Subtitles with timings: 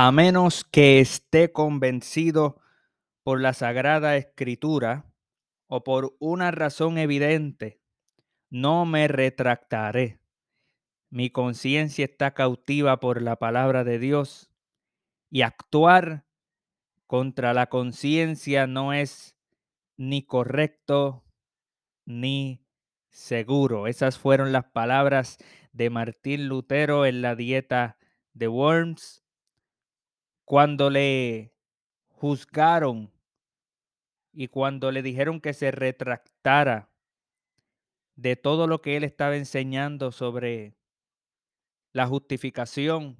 [0.00, 2.60] a menos que esté convencido
[3.24, 5.12] por la Sagrada Escritura
[5.66, 7.82] o por una razón evidente,
[8.48, 10.20] no me retractaré.
[11.10, 14.52] Mi conciencia está cautiva por la palabra de Dios
[15.30, 16.24] y actuar
[17.08, 19.36] contra la conciencia no es
[19.96, 21.24] ni correcto
[22.04, 22.64] ni
[23.10, 23.88] seguro.
[23.88, 25.38] Esas fueron las palabras
[25.72, 27.98] de Martín Lutero en la dieta
[28.32, 29.24] de Worms
[30.48, 31.52] cuando le
[32.08, 33.12] juzgaron
[34.32, 36.88] y cuando le dijeron que se retractara
[38.16, 40.74] de todo lo que él estaba enseñando sobre
[41.92, 43.18] la justificación,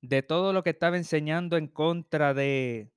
[0.00, 2.90] de todo lo que estaba enseñando en contra de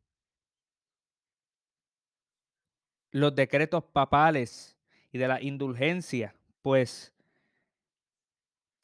[3.12, 4.77] los decretos papales
[5.12, 7.13] y de la indulgencia, pues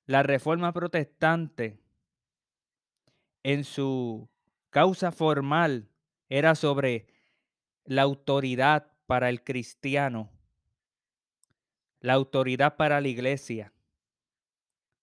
[0.05, 1.86] la reforma protestante
[3.47, 4.29] en su
[4.69, 5.87] causa formal
[6.27, 7.07] era sobre
[7.85, 10.29] la autoridad para el cristiano,
[12.01, 13.71] la autoridad para la iglesia,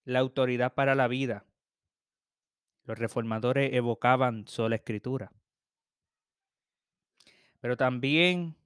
[0.05, 1.47] la autoridad para la vida.
[2.85, 5.33] Los reformadores evocaban sola escritura.
[7.63, 8.57] Pero también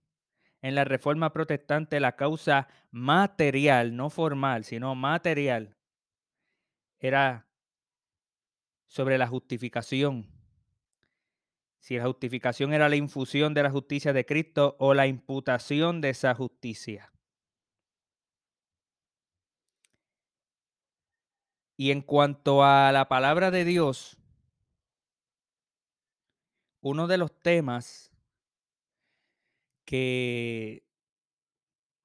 [0.61, 5.77] en la reforma protestante la causa material, no formal, sino material,
[6.99, 7.48] era
[8.89, 10.27] sobre la justificación.
[11.78, 16.11] Si la justificación era la infusión de la justicia de Cristo o la imputación de
[16.11, 17.12] esa justicia.
[21.77, 24.19] Y en cuanto a la palabra de Dios,
[26.81, 28.11] uno de los temas
[29.84, 30.84] que,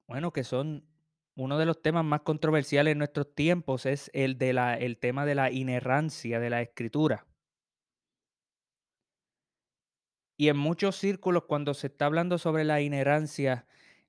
[0.06, 0.88] bueno, que son
[1.36, 5.26] uno de los temas más controversiales en nuestros tiempos es el, de la, el tema
[5.26, 7.26] de la inerrancia de la escritura.
[10.36, 13.66] Y en muchos círculos, cuando se está hablando sobre la inerrancia,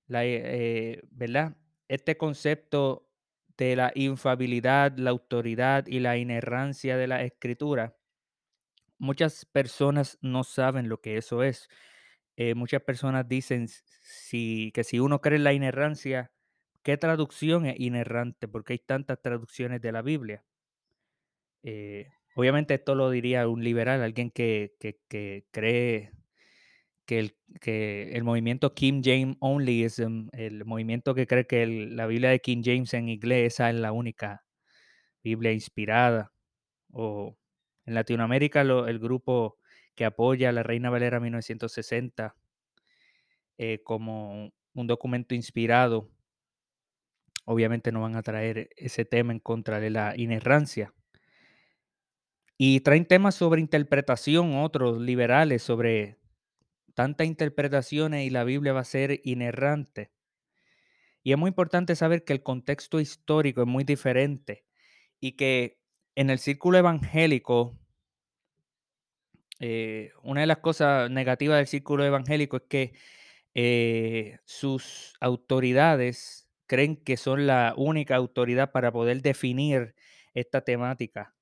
[0.07, 1.58] la, eh, ¿verdad?
[1.87, 3.08] Este concepto
[3.58, 7.95] de la infabilidad, la autoridad y la inerrancia de la escritura,
[8.97, 11.69] muchas personas no saben lo que eso es.
[12.37, 16.31] Eh, muchas personas dicen si, que si uno cree en la inerrancia,
[16.85, 18.47] ¿qué traducción es inerrante?
[18.47, 20.45] Porque hay tantas traducciones de la Biblia.
[21.63, 24.75] Eh, obviamente esto lo diría un liberal, alguien que,
[25.51, 26.11] cree
[27.05, 32.29] que el, que el movimiento King James Onlyism, el movimiento que cree que la Biblia
[32.29, 34.45] de King James en inglés esa es la única
[35.23, 36.31] Biblia inspirada.
[36.91, 37.35] O
[37.85, 39.57] en Latinoamérica el grupo
[39.95, 42.35] que apoya a la Reina Valera 1960
[43.57, 46.11] eh, como un documento inspirado,
[47.45, 50.94] obviamente no van a traer ese tema en contra de la inerrancia.
[52.58, 56.17] Y traen temas sobre interpretación, otros liberales, sobre
[56.94, 60.11] tantas interpretaciones y la Biblia va a ser inerrante.
[61.23, 64.66] Y es muy importante saber que el contexto histórico es muy diferente
[65.20, 65.80] y que
[66.16, 67.77] en el círculo evangélico,
[69.60, 72.94] eh, una de las cosas negativas del círculo evangélico es que
[73.54, 79.95] eh, sus autoridades creen que son la única autoridad para poder definir
[80.33, 81.36] esta temática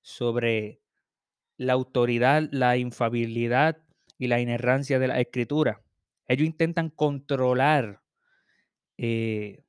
[0.00, 0.80] sobre
[1.56, 3.82] la autoridad, la infabilidad
[4.18, 5.82] y la inerrancia de la escritura.
[6.26, 8.02] Ellos intentan controlar,
[8.96, 9.62] eh,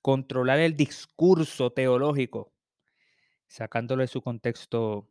[0.00, 2.52] controlar el discurso teológico,
[3.46, 5.08] sacándolo de su contexto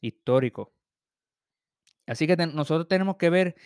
[0.00, 0.72] histórico.
[2.06, 3.56] Así que nosotros tenemos que ver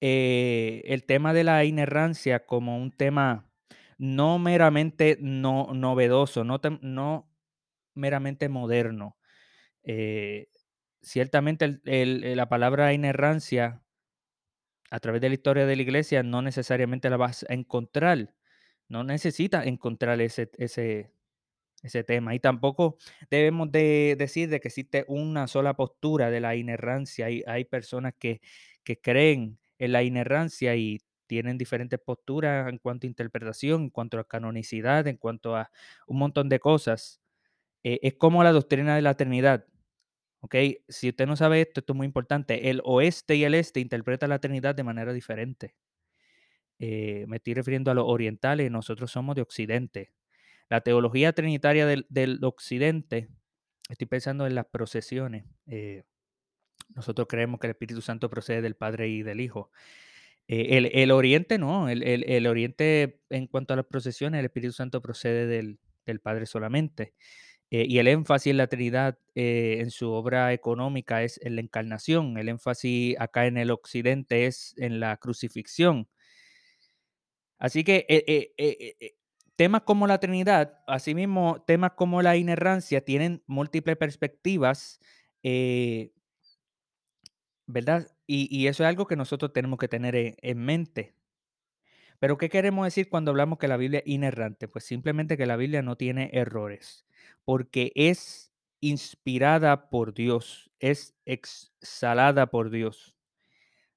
[0.00, 3.49] eh, el tema de la inerrancia como un tema
[4.00, 7.30] no meramente no, novedoso, no, no
[7.94, 9.18] meramente moderno.
[9.82, 10.48] Eh,
[11.02, 13.82] ciertamente la palabra inerrancia
[14.90, 18.34] a través de la historia de la iglesia no necesariamente la vas a encontrar.
[18.88, 21.12] No necesitas encontrar ese, ese,
[21.82, 22.34] ese tema.
[22.34, 22.98] Y tampoco
[23.30, 27.26] debemos de decir de que existe una sola postura de la inerrancia.
[27.26, 28.40] Hay, hay personas que,
[28.84, 31.00] que creen en la inerrancia y
[31.30, 35.70] tienen diferentes posturas en cuanto a interpretación, en cuanto a canonicidad, en cuanto a
[36.08, 37.20] un montón de cosas.
[37.84, 39.64] Eh, es como la doctrina de la Trinidad.
[40.40, 40.56] ¿ok?
[40.88, 42.68] Si usted no sabe esto, esto es muy importante.
[42.68, 45.76] El oeste y el este interpretan la Trinidad de manera diferente.
[46.80, 50.12] Eh, me estoy refiriendo a los orientales, nosotros somos de Occidente.
[50.68, 53.28] La teología trinitaria del, Occidente,
[53.88, 55.44] estoy pensando en las procesiones.
[55.68, 56.02] Eh,
[56.96, 59.70] nosotros creemos que el Espíritu Santo procede del Padre y del Hijo.
[60.52, 65.46] Eh, el, Oriente no, el, Oriente en cuanto a las procesiones, el Espíritu Santo procede
[65.46, 67.14] del, del Padre solamente.
[67.70, 71.60] Eh, y el énfasis en la Trinidad eh, en su obra económica es en la
[71.60, 72.36] encarnación.
[72.36, 76.08] El énfasis acá en el occidente es en la crucifixión.
[77.60, 78.52] Así que
[79.54, 84.98] temas como la Trinidad, asimismo temas como la inerrancia, tienen múltiples perspectivas,
[87.66, 88.08] ¿verdad?
[88.32, 91.14] Y, eso es algo que nosotros tenemos que tener en, en mente.
[92.20, 94.68] Pero ¿qué queremos decir cuando hablamos que la Biblia es inerrante?
[94.68, 97.06] Pues simplemente que la Biblia no tiene errores,
[97.44, 103.16] porque es inspirada por Dios, es exhalada por Dios.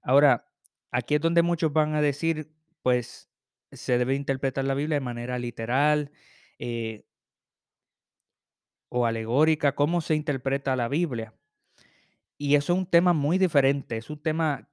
[0.01, 0.49] Ahora,
[0.89, 2.51] aquí es donde muchos van a decir,
[2.81, 3.29] pues
[3.71, 6.11] se debe interpretar la Biblia de manera literal
[6.57, 7.05] eh,
[8.89, 11.35] o alegórica, cómo se interpreta la Biblia.
[12.37, 14.69] Y eso es un tema muy diferente, es un tema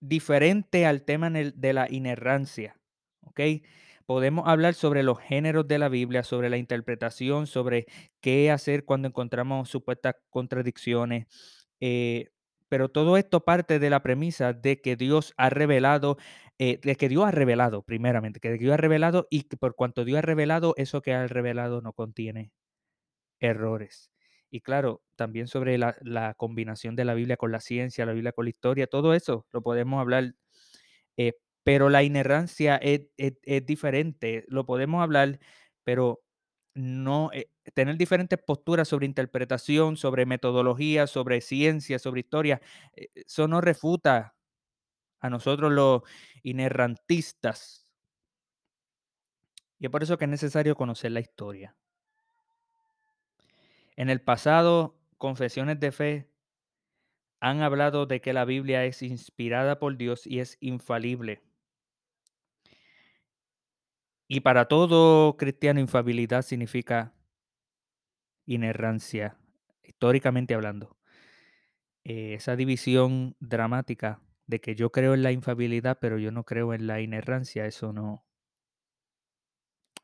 [0.00, 2.76] diferente al tema de la inerrancia.
[3.22, 3.40] ¿ok?
[4.06, 7.86] Podemos hablar sobre los géneros de la Biblia, sobre la interpretación, sobre
[8.20, 11.26] qué hacer cuando encontramos supuestas contradicciones.
[11.80, 12.30] eh,
[12.68, 16.18] pero todo esto parte de la premisa de que Dios ha revelado,
[16.58, 20.04] eh, de que Dios ha revelado, primeramente, que Dios ha revelado y que por cuanto
[20.04, 22.52] Dios ha revelado, eso que ha revelado no contiene
[23.40, 24.10] errores.
[24.50, 25.94] Y claro, también sobre la,
[26.36, 29.62] combinación de la Biblia con la ciencia, la Biblia con la historia, todo eso lo
[29.62, 30.34] podemos hablar,
[31.16, 33.06] eh, pero la inerrancia es
[33.66, 35.38] diferente, lo podemos hablar,
[35.84, 36.22] pero
[36.74, 42.60] no eh, tener diferentes posturas sobre interpretación, sobre metodología, sobre ciencia, sobre historia,
[42.96, 44.34] eh, eso no refuta
[45.20, 46.02] a nosotros los
[46.42, 47.86] inerrantistas.
[49.80, 51.74] Y es por eso que es necesario conocer la historia.
[54.00, 56.30] En el pasado, confesiones de fe
[57.38, 61.42] han hablado de que la Biblia es inspirada por Dios y es infalible.
[64.26, 67.12] Y para todo cristiano, infabilidad significa
[68.46, 69.36] inerrancia,
[69.82, 70.96] históricamente hablando.
[72.02, 76.72] Eh, esa división dramática de que yo creo en la infabilidad, pero yo no creo
[76.72, 78.24] en la inerrancia, eso no.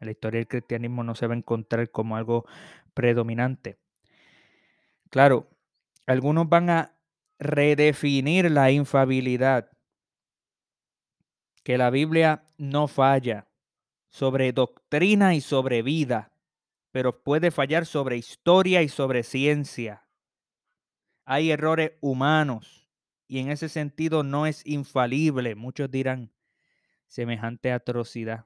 [0.01, 2.45] En la historia del cristianismo no se va a encontrar como algo
[2.93, 3.79] predominante.
[5.17, 5.49] Claro,
[6.05, 6.95] algunos van a
[7.39, 9.71] redefinir la infabilidad,
[11.65, 13.49] que la Biblia no falla
[14.11, 16.35] sobre doctrina y sobre vida,
[16.91, 20.07] pero puede fallar sobre historia y sobre ciencia.
[21.25, 22.87] Hay errores humanos
[23.27, 25.55] y en ese sentido no es infalible.
[25.55, 26.31] Muchos dirán
[27.07, 28.45] semejante atrocidad.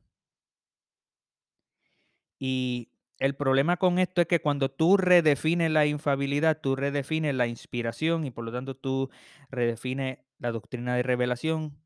[2.38, 7.46] Y el problema con esto es que cuando tú redefines la infabilidad, tú redefines la
[7.46, 9.10] inspiración y por lo tanto tú
[9.50, 11.78] redefines la doctrina de revelación,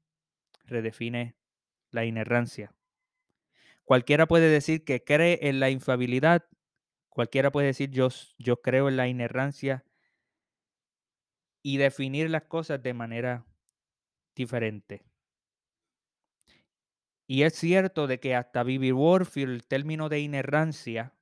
[0.65, 1.35] redefines
[1.91, 2.73] la inerrancia.
[3.83, 6.47] Cualquiera puede decir que cree en la infabilidad,
[7.09, 8.09] cualquiera puede decir yo,
[8.39, 9.85] yo creo en la inerrancia
[11.63, 13.45] y definir las cosas de manera
[14.37, 15.05] diferente.
[17.27, 21.13] Y es cierto de que hasta Bibi Warfield, el término de inerrancia,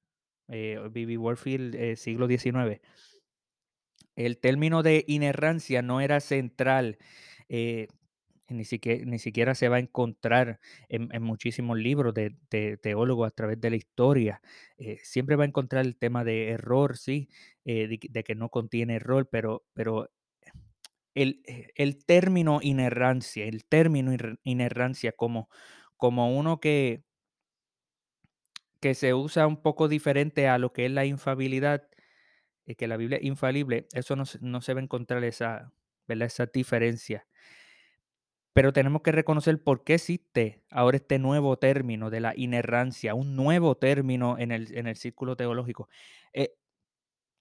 [0.49, 2.81] eh, Bibi Warfield, eh, siglo XIX,
[4.17, 6.99] el término de inerrancia no era central.
[7.49, 7.89] eh,
[8.49, 13.29] ni siquiera, ni siquiera se va a encontrar en, en muchísimos libros de, de teólogos
[13.29, 14.43] a través de la historia.
[14.79, 17.29] Eh, siempre va a encontrar el tema de error, sí,
[17.65, 20.11] eh, de, de que no contiene error, pero, pero
[21.15, 25.49] el, eh, el término inerrancia, el término iner- inerrancia como,
[25.97, 27.05] como uno que,
[28.83, 31.89] que se usa un poco diferente a lo que es la infabilidad,
[32.67, 35.73] eh, que la Biblia es infalible, eso no, no se va a encontrar esa,
[36.09, 37.27] esa diferencia.
[38.55, 43.37] Pero tenemos que reconocer por qué existe ahora este nuevo término de la inerrancia, un
[43.37, 45.89] nuevo término en el, en el círculo teológico.
[46.35, 46.57] Eh,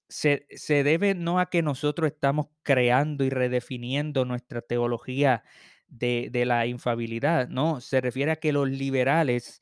[0.10, 5.43] se, se debe no a que nosotros estamos creando y redefiniendo nuestra teología
[5.88, 9.62] de, de la infabilidad, no, se refiere a que los liberales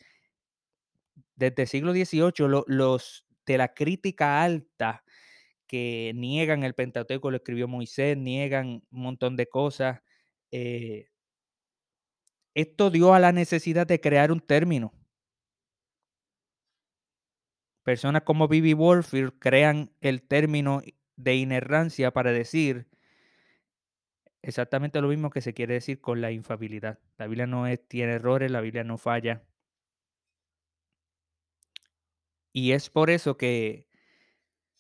[1.40, 5.04] desde el siglo XVIII, lo- los de la crítica alta
[5.68, 10.02] que niegan el Pentateuco, lo escribió Moisés, niegan un montón de cosas.
[10.52, 11.08] eh,
[12.54, 14.94] esto dio a la necesidad de crear un término.
[17.84, 20.82] Personas como Bibi Warfield crean el término
[21.18, 22.88] de inerrancia para decir
[24.42, 27.00] exactamente lo mismo que se quiere decir con la infabilidad.
[27.18, 29.44] La Biblia no tiene errores, la Biblia no falla.
[32.54, 33.88] Y es por eso que,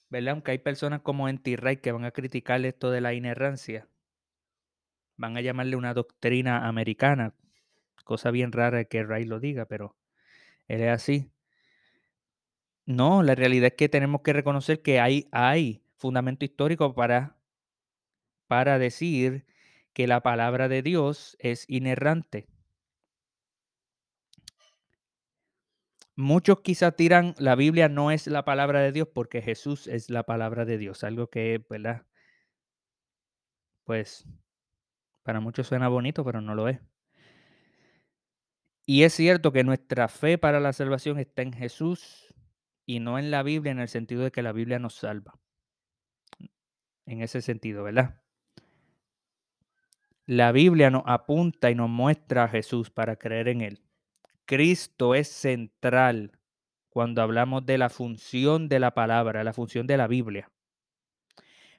[0.09, 0.33] ¿verdad?
[0.33, 3.87] Aunque hay personas como Anti-Wright que van a criticar esto de la inerrancia,
[5.17, 7.33] van a llamarle una doctrina americana,
[8.05, 9.95] cosa bien rara que Wright lo diga, pero
[10.67, 11.31] él es así.
[12.85, 17.37] No, la realidad es que tenemos que reconocer que hay hay fundamento histórico para
[18.47, 19.45] para decir
[19.93, 22.47] que la palabra de Dios es inerrante.
[26.19, 30.23] Muchos quizá tiran la Biblia no es la palabra de Dios porque Jesús es la
[30.23, 32.05] palabra de Dios, algo que, ¿verdad?
[33.85, 34.27] Pues
[35.23, 36.81] para muchos suena bonito, pero no lo es.
[38.85, 42.35] Y es cierto que nuestra fe para la salvación está en Jesús
[42.85, 45.39] y no en la Biblia en el sentido de que la Biblia nos salva.
[47.05, 48.21] En ese sentido, ¿verdad?
[50.25, 53.88] La Biblia nos apunta y nos muestra a Jesús para creer en Él.
[54.49, 56.31] Cristo es central
[56.89, 60.51] cuando hablamos de la función de la palabra, la función de la Biblia.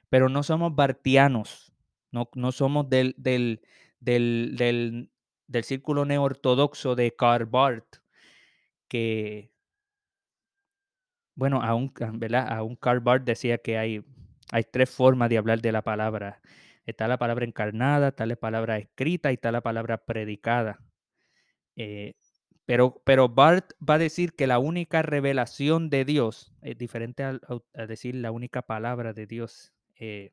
[0.07, 1.73] Pero no somos bartianos,
[2.11, 3.59] no, somos del, del,
[3.99, 5.11] del, del,
[5.47, 7.97] del círculo neortodoxo de Karl Barth,
[8.87, 9.51] que,
[11.35, 12.47] bueno, aún, ¿verdad?
[12.53, 14.01] Aún Karl Barth decía que hay,
[14.49, 16.41] hay tres formas de hablar de la palabra.
[16.85, 20.79] Está la palabra encarnada, está la palabra escrita y está la palabra predicada.
[21.75, 22.13] Eh,
[22.71, 27.37] pero, pero Bart va a decir que la única revelación de Dios, es diferente a,
[27.75, 30.31] a decir la única palabra de Dios, eh,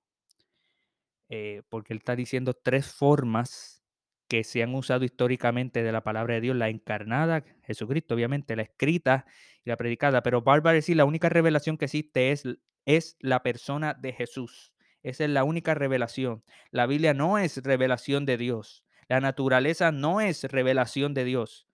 [1.30, 3.82] eh, porque él está diciendo tres formas
[4.28, 8.62] que se han usado históricamente de la palabra de Dios, la encarnada, Jesucristo, obviamente, la
[8.62, 9.26] escrita
[9.64, 12.44] y la predicada, pero Bart va a decir la única revelación que existe es,
[12.84, 14.72] es la persona de Jesús.
[15.02, 16.44] Esa es la única revelación.
[16.70, 18.84] La Biblia no es revelación de Dios.
[19.08, 21.67] La naturaleza no es revelación de Dios.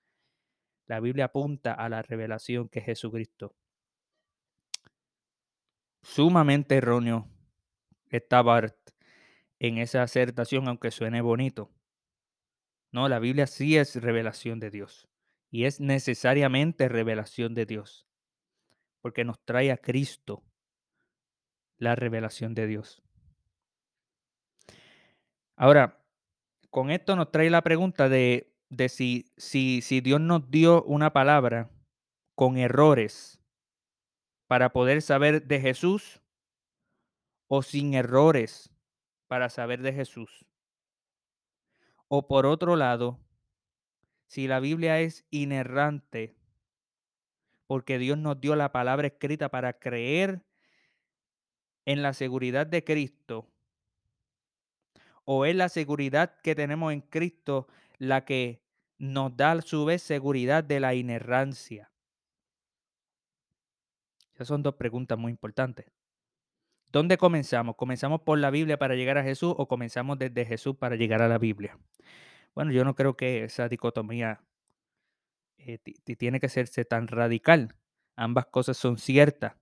[0.86, 3.54] La Biblia apunta a la revelación que es Jesucristo.
[6.02, 7.26] Sumamente erróneo
[8.10, 8.76] está Bart
[9.58, 11.70] en esa acertación, aunque suene bonito.
[12.92, 15.08] No, la Biblia sí es revelación de Dios
[15.50, 18.06] y es necesariamente revelación de Dios,
[19.00, 20.44] porque nos trae a Cristo
[21.78, 23.02] la revelación de Dios.
[25.56, 26.04] Ahora,
[26.70, 31.12] con esto nos trae la pregunta de, de si, si, si Dios nos dio una
[31.12, 31.71] palabra
[32.35, 33.40] con errores
[34.47, 36.21] para poder saber de Jesús
[37.49, 38.71] o sin errores
[39.26, 40.47] para saber de Jesús.
[42.09, 43.19] O por otro lado,
[44.26, 46.37] si la Biblia es inerrante,
[47.66, 50.45] porque Dios nos dio la palabra escrita para creer
[51.87, 53.49] en la seguridad de Cristo,
[55.25, 57.66] o es la seguridad que tenemos en Cristo
[57.99, 58.63] la que
[58.98, 61.90] nos da a su vez seguridad de la inerrancia.
[64.34, 65.86] Esas son dos preguntas muy importantes.
[66.88, 67.76] ¿Dónde comenzamos?
[67.76, 71.28] ¿Comenzamos por la Biblia para llegar a Jesús o comenzamos desde Jesús para llegar a
[71.28, 71.78] la Biblia?
[72.54, 74.44] Bueno, yo no creo que esa dicotomía
[75.58, 75.78] eh,
[76.16, 77.74] tiene que serse tan radical.
[78.16, 79.54] Ambas cosas son ciertas.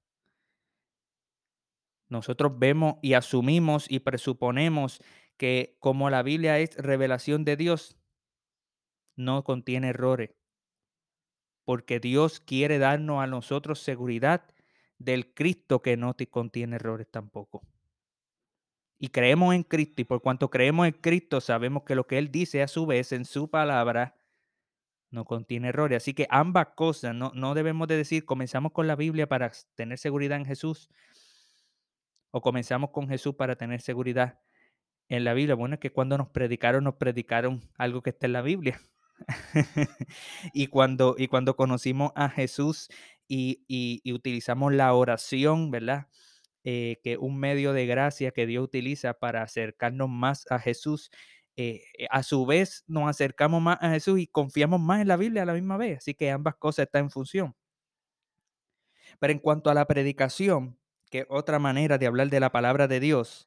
[2.11, 5.03] Nosotros vemos y asumimos y presuponemos
[5.39, 7.97] que como la Biblia es revelación de Dios,
[9.17, 10.31] no contiene errores.
[11.65, 14.45] Porque Dios quiere darnos a nosotros seguridad
[14.99, 17.63] del Cristo que no contiene errores tampoco.
[18.99, 22.31] Y creemos en Cristo y por cuanto creemos en Cristo sabemos que lo que Él
[22.31, 24.17] dice a su vez en su palabra
[25.11, 25.97] no contiene errores.
[25.97, 29.99] Así que ambas cosas, no, no debemos de decir comenzamos con la Biblia para tener
[29.99, 30.89] seguridad en Jesús
[32.31, 34.41] o comenzamos con Jesús para tener seguridad
[35.09, 35.55] en la Biblia.
[35.55, 38.81] Bueno, es que cuando nos predicaron, nos predicaron algo que está en la Biblia.
[40.53, 42.89] y, cuando, y cuando conocimos a Jesús
[43.29, 46.09] y, y, utilizamos la oración, ¿verdad?
[46.65, 51.11] Eh, que un medio de gracia que Dios utiliza para acercarnos más a Jesús,
[51.57, 55.17] eh, eh, a su vez nos acercamos más a Jesús y confiamos más en la
[55.17, 55.99] Biblia a la misma vez.
[55.99, 57.57] Así que ambas cosas están en función.
[59.19, 60.79] Pero en cuanto a la predicación,
[61.11, 63.47] que otra manera de hablar de la palabra de Dios,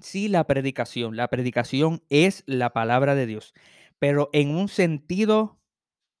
[0.00, 3.54] sí la predicación, la predicación es la palabra de Dios,
[3.98, 5.58] pero en un sentido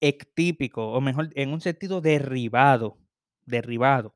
[0.00, 2.98] ectípico, o mejor, en un sentido derribado,
[3.46, 4.14] derribado.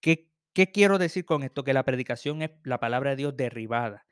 [0.00, 1.64] ¿Qué, ¿Qué quiero decir con esto?
[1.64, 4.06] Que la predicación es la palabra de Dios derribada.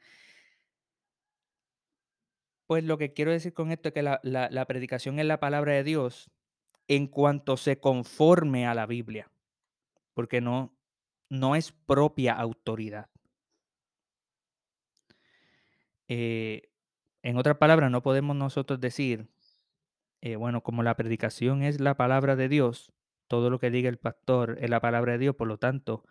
[2.67, 5.75] Pues lo que quiero decir con esto es que la, la, predicación es la palabra
[5.75, 6.31] de Dios
[6.89, 9.31] en cuanto se conforme a la Biblia,
[10.15, 10.75] porque no,
[11.29, 13.12] no es propia autoridad.
[16.15, 16.69] Eh,
[17.23, 19.31] en otras palabras, no podemos nosotros decir,
[20.21, 22.93] eh, bueno, como la predicación es la palabra de Dios,
[23.29, 26.05] todo lo que diga el pastor es la palabra de Dios, por lo tanto,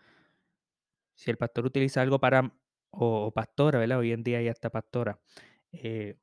[1.13, 2.51] si el pastor utiliza algo para,
[2.89, 3.99] o, pastora, ¿verdad?
[3.99, 5.19] Hoy en día ya está pastora.
[5.71, 6.17] Eh,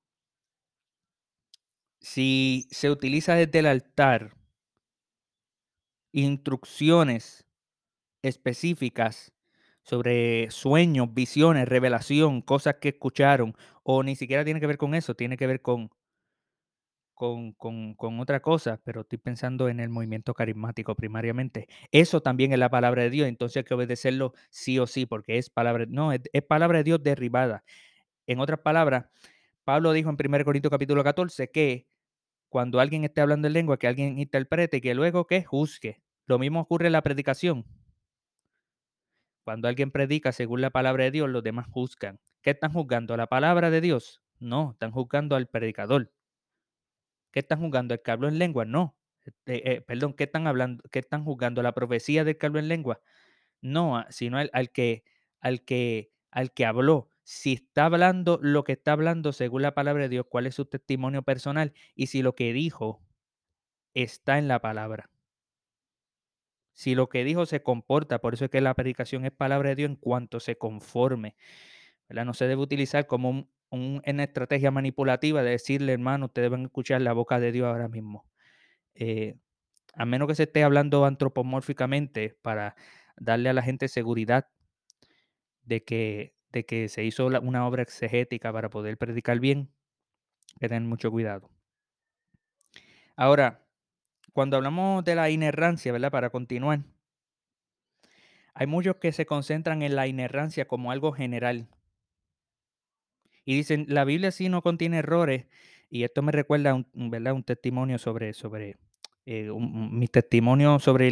[2.01, 4.35] si se utiliza desde el altar
[6.11, 7.47] instrucciones
[8.23, 9.33] específicas
[9.89, 13.55] sobre sueños, visiones, revelación, cosas que escucharon,
[13.85, 15.91] o ni siquiera tiene que ver con eso, tiene que ver con
[17.15, 17.53] con
[17.95, 21.67] con otra cosa, pero estoy pensando en el movimiento carismático primariamente.
[21.91, 25.39] Eso también es la palabra de Dios, entonces hay que obedecerlo sí o sí, porque
[25.39, 27.65] es palabra no, es es palabra de Dios derribada.
[28.27, 29.07] En otras palabras,
[29.65, 31.89] Pablo dijo en 1 Corintios capítulo 14 que
[32.51, 36.03] cuando alguien esté hablando en lengua, que alguien interprete y que luego, que Juzgue.
[36.27, 37.67] Lo mismo ocurre en la predicación.
[39.49, 42.21] Cuando alguien predica según la palabra de Dios, los demás juzgan.
[42.43, 43.15] ¿Qué están juzgando?
[43.15, 44.21] ¿A la palabra de Dios?
[44.39, 46.13] No, están juzgando al predicador.
[47.33, 47.95] ¿Qué están juzgando?
[47.95, 48.67] ¿El que en lengua?
[48.67, 48.99] No.
[49.47, 50.85] Eh, eh, perdón, ¿qué están hablando?
[50.91, 51.63] ¿Qué están juzgando?
[51.63, 53.01] ¿La profecía del que en lengua?
[53.63, 55.05] No, sino al, al, que,
[55.41, 57.09] al, que, al que habló.
[57.23, 60.67] Si está hablando lo que está hablando según la palabra de Dios, cuál es su
[60.67, 63.01] testimonio personal y si lo que dijo
[63.95, 65.09] está en la palabra.
[66.79, 69.75] Si lo que dijo se comporta, por eso es que la predicación es palabra de
[69.75, 71.35] Dios en cuanto se conforme.
[72.09, 76.67] No se debe utilizar como un, un, una estrategia manipulativa de decirle, hermano, ustedes deben
[76.67, 78.27] escuchar la boca de Dios ahora mismo.
[78.95, 79.35] Eh,
[79.95, 82.77] a menos que se esté hablando antropomórficamente para
[83.17, 84.47] darle a la gente seguridad
[85.63, 86.33] de que,
[86.89, 89.73] se hizo una obra exegética para poder predicar bien,
[90.61, 91.51] que tener mucho cuidado.
[93.17, 93.68] Ahora,
[94.33, 96.11] cuando hablamos de la inerrancia, ¿verdad?
[96.11, 96.81] Para continuar,
[98.55, 101.69] hay muchos que se concentran en la inerrancia como algo general.
[103.45, 105.47] Y dicen, la Biblia sí no contiene errores.
[105.91, 107.35] Y esto me recuerda un, ¿verdad?
[107.35, 108.77] un testimonio sobre, sobre
[109.31, 111.09] eh, mi testimonio sobre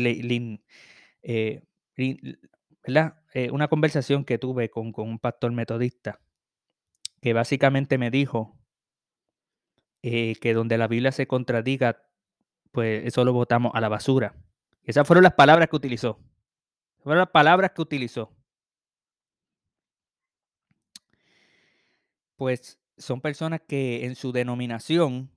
[1.23, 1.63] eh.
[1.95, 6.21] Eh, una conversación que tuve con, con, un pastor metodista
[7.21, 8.59] que básicamente me dijo
[10.03, 12.06] que donde la Biblia se contradiga,
[12.77, 14.35] pues eso lo votamos a la basura.
[14.85, 16.21] Esas fueron las palabras que utilizó.
[16.99, 18.37] Fueron las palabras que utilizó.
[22.37, 25.31] Pues son personas que en su denominación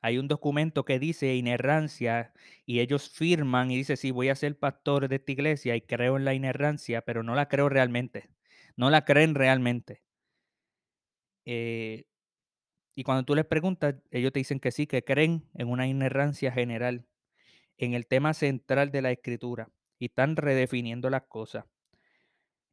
[0.00, 2.32] hay un documento que dice inerrancia
[2.64, 6.16] y ellos firman y dice, sí, voy a ser pastor de esta iglesia y creo
[6.16, 8.30] en la inerrancia, pero no la creo realmente.
[8.74, 10.02] No la creen realmente.
[11.44, 12.06] Eh,
[12.94, 16.52] y cuando tú les preguntas, ellos te dicen que sí, que creen en una inerrancia
[16.52, 17.06] general,
[17.76, 21.64] en el tema central de la escritura, y están redefiniendo las cosas.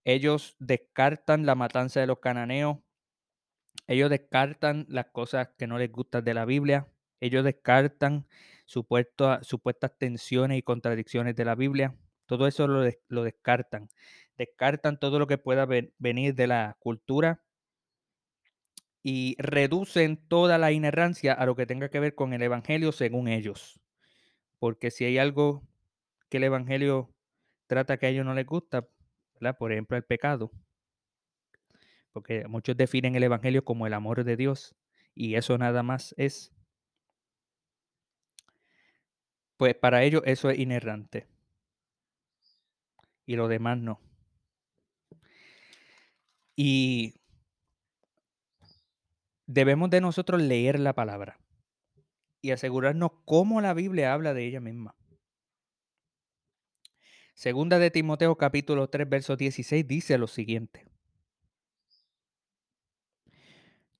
[0.03, 2.77] Ellos descartan la matanza de los cananeos,
[3.87, 6.87] ellos descartan las cosas que no les gustan de la Biblia,
[7.19, 8.27] ellos descartan
[8.65, 11.95] supuestas tensiones y contradicciones de la Biblia,
[12.31, 13.89] todo eso lo, descartan.
[14.37, 17.43] Descartan todo lo que pueda ven, venir de la cultura
[19.03, 23.27] y reducen toda la inerrancia a lo que tenga que ver con el Evangelio según
[23.27, 23.79] ellos.
[24.59, 25.63] Porque si hay algo
[26.29, 27.13] que el Evangelio
[27.67, 28.87] trata que a ellos no les gusta,
[29.57, 30.51] por ejemplo el pecado,
[32.11, 34.75] porque muchos definen el Evangelio como el amor de Dios
[35.15, 36.51] y eso nada más es,
[39.57, 41.27] pues para ellos eso es inerrante
[43.25, 43.99] y lo demás no.
[46.55, 47.20] Y
[49.53, 51.39] debemos de nosotros leer la palabra
[52.41, 54.95] y asegurarnos cómo la Biblia habla de ella misma.
[57.33, 60.85] Segunda de Timoteo capítulo 3 verso 16 dice lo siguiente.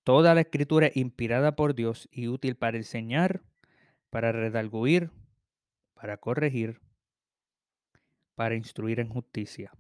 [0.03, 3.43] Toda la escritura es inspirada por Dios y útil para enseñar,
[4.09, 5.11] para redarguir,
[5.93, 6.79] para corregir,
[8.35, 9.71] para instruir en justicia,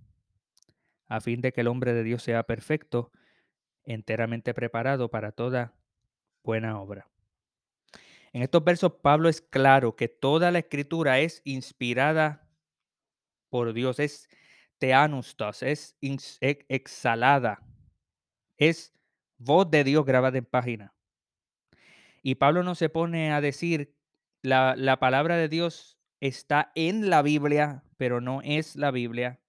[1.07, 3.11] a fin de que el hombre de Dios sea perfecto,
[3.85, 5.73] enteramente preparado para toda
[6.43, 7.07] buena obra.
[8.33, 12.47] En estos versos Pablo es claro que toda la escritura es inspirada
[13.49, 14.29] por Dios, es
[14.77, 15.97] teanustos, es
[16.39, 17.61] exhalada,
[18.57, 18.93] es
[19.37, 20.93] voz de Dios grabada en página.
[22.23, 23.95] Y Pablo no se pone a decir,
[24.43, 29.41] la palabra de Dios está en la Biblia, pero no es la Biblia.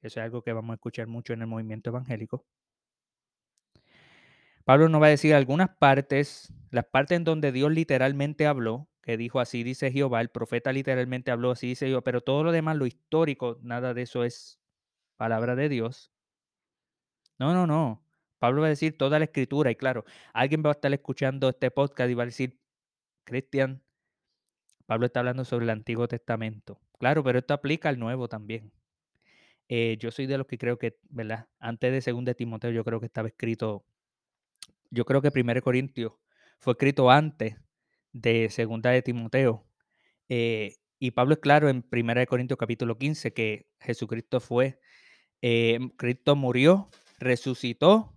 [0.00, 2.44] Eso es algo que vamos a escuchar mucho en el movimiento evangélico.
[4.68, 9.16] Pablo nos va a decir algunas partes, las partes en donde Dios literalmente habló, que
[9.16, 12.76] dijo así dice Jehová, el profeta literalmente habló así dice Jehová, pero todo lo demás,
[12.76, 14.60] lo histórico, nada de eso es
[15.16, 16.12] palabra de Dios.
[17.38, 18.04] No, no, no.
[18.38, 20.04] Pablo va a decir toda la escritura y claro,
[20.34, 22.60] alguien va a estar escuchando este podcast y va a decir,
[23.24, 23.82] Cristian,
[24.84, 26.78] Pablo está hablando sobre el Antiguo Testamento.
[26.98, 28.70] Claro, pero esto aplica al Nuevo también.
[29.70, 31.48] Eh, yo soy de los que creo que, ¿verdad?
[31.58, 33.86] Antes de 2 de Timoteo, yo creo que estaba escrito,
[34.90, 36.12] yo creo que 1 Corintios
[36.58, 37.56] fue escrito antes
[38.12, 39.66] de 2 de Timoteo.
[40.28, 44.80] Eh, Y Pablo es claro en 1 Corintios capítulo 15 que Jesucristo fue,
[45.42, 48.14] eh, Cristo murió, resucitó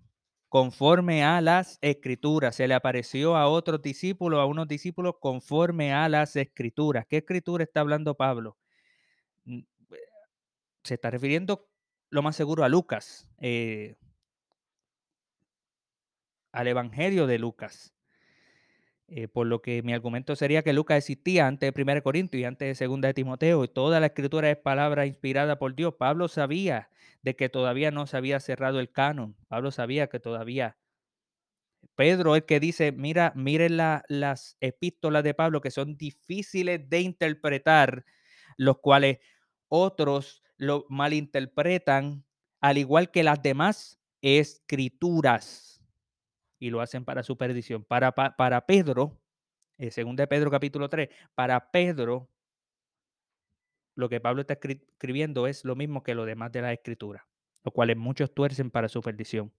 [0.50, 2.56] conforme a las escrituras.
[2.58, 7.06] Se le apareció a otros discípulos, a unos discípulos conforme a las escrituras.
[7.10, 8.58] ¿Qué escritura está hablando Pablo?
[9.46, 9.98] Mm, eh,
[10.84, 11.70] se está refiriendo
[12.10, 13.28] lo más seguro a Lucas,
[16.52, 17.94] al Evangelio de Lucas.
[19.14, 22.46] Eh, por lo que mi argumento sería que Lucas existía antes de 1 Corintios y
[22.46, 25.96] antes de 2 de Timoteo, y toda la escritura es palabra inspirada por Dios.
[25.96, 26.90] Pablo sabía
[27.22, 29.36] de que todavía no se había cerrado el canon.
[29.50, 30.78] Pablo sabía que todavía.
[31.96, 38.06] Pedro es que dice, mira, miren las epístolas de Pablo que son difíciles de interpretar,
[38.56, 39.20] los cuales
[39.68, 42.24] otros lo malinterpretan,
[42.62, 45.71] al igual que las demás escrituras
[46.62, 47.84] y lo hacen para su perdición.
[47.84, 49.20] Para, para Pedro,
[49.80, 52.30] eh, según de Pedro capítulo 3, para Pedro,
[53.96, 57.28] lo que Pablo está escribiendo es lo mismo que lo demás de la escritura,
[57.64, 59.52] lo cual muchos tuercen para su perdición.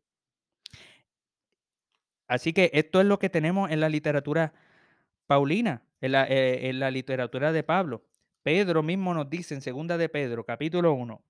[2.29, 4.55] Así que esto es lo que tenemos en la literatura
[5.27, 8.05] paulina, en la, eh, literatura de Pablo.
[8.45, 11.21] Pedro mismo nos dice en segunda de Pedro, capítulo 1,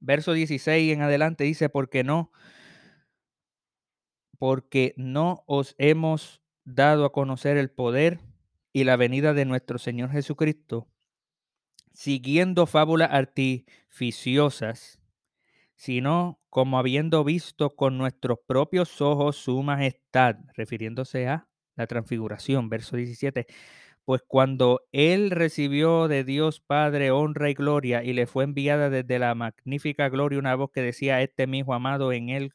[0.00, 2.32] verso 16 en adelante, dice, porque no
[4.40, 8.20] porque no os hemos dado a conocer el poder
[8.72, 10.88] y la venida de nuestro Señor Jesucristo,
[11.92, 14.98] siguiendo fábulas artificiosas,
[15.76, 22.96] sino como habiendo visto con nuestros propios ojos su majestad, refiriéndose a la transfiguración, verso
[22.96, 23.46] 17.
[24.06, 29.18] Pues cuando él recibió de Dios Padre honra y gloria y le fue enviada desde
[29.18, 32.54] la magnífica gloria una voz que decía, este mi hijo amado en él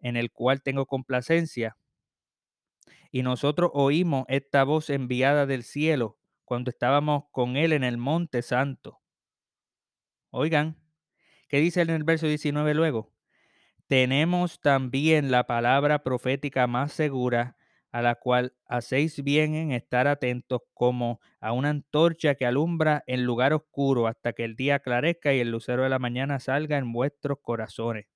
[0.00, 1.76] en el cual tengo complacencia.
[3.10, 8.42] Y nosotros oímos esta voz enviada del cielo cuando estábamos con él en el monte
[8.42, 9.00] santo.
[10.30, 10.76] Oigan,
[11.48, 13.12] ¿qué dice en el verso 19 luego?
[13.86, 17.56] Tenemos también la palabra profética más segura,
[17.92, 23.24] a la cual hacéis bien en estar atentos como a una antorcha que alumbra en
[23.24, 26.92] lugar oscuro hasta que el día aclarezca y el lucero de la mañana salga en
[26.92, 28.06] vuestros corazones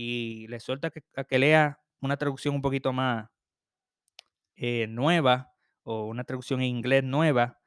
[0.00, 3.28] y le suelta que, a que lea una traducción un poquito más
[4.54, 7.58] eh, nueva o una traducción en inglés nueva,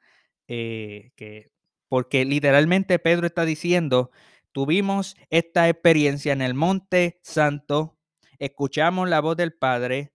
[0.48, 1.52] eh, que,
[1.88, 4.12] porque literalmente Pedro está diciendo,
[4.50, 7.98] tuvimos esta experiencia en el Monte Santo,
[8.38, 10.14] escuchamos la voz del Padre,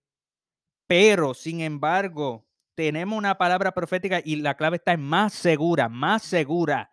[0.87, 6.23] pero sin embargo tenemos una palabra profética y la clave está en más segura, más
[6.23, 6.89] segura.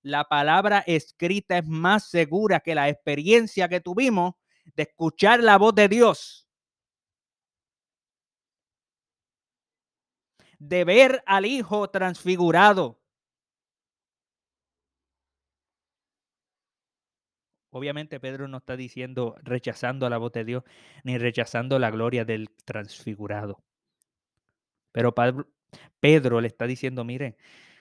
[0.00, 4.34] La palabra escrita es más segura que la experiencia que tuvimos
[4.76, 6.48] de escuchar la voz de Dios,
[10.58, 13.00] de ver al Hijo transfigurado.
[17.72, 20.64] Obviamente Pedro no está diciendo rechazando a la voz de Dios
[21.04, 23.62] ni rechazando la gloria del transfigurado.
[24.92, 25.14] Pero
[26.00, 27.36] Pedro le está diciendo, miren,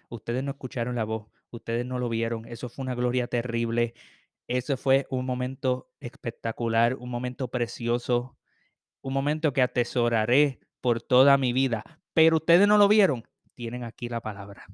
[0.10, 3.96] ustedes no escucharon la voz, ustedes no lo vieron, eso fue una gloria terrible,
[4.50, 8.36] eso fue un momento espectacular, un momento precioso,
[9.02, 12.02] un momento que atesoraré por toda mi vida.
[12.16, 14.66] Pero ustedes no lo vieron, tienen aquí la palabra.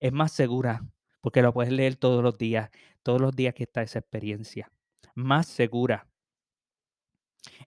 [0.00, 0.84] Es más segura
[1.20, 2.70] porque lo puedes leer todos los días,
[3.04, 4.72] todos los días que está esa experiencia.
[5.14, 6.08] Más segura.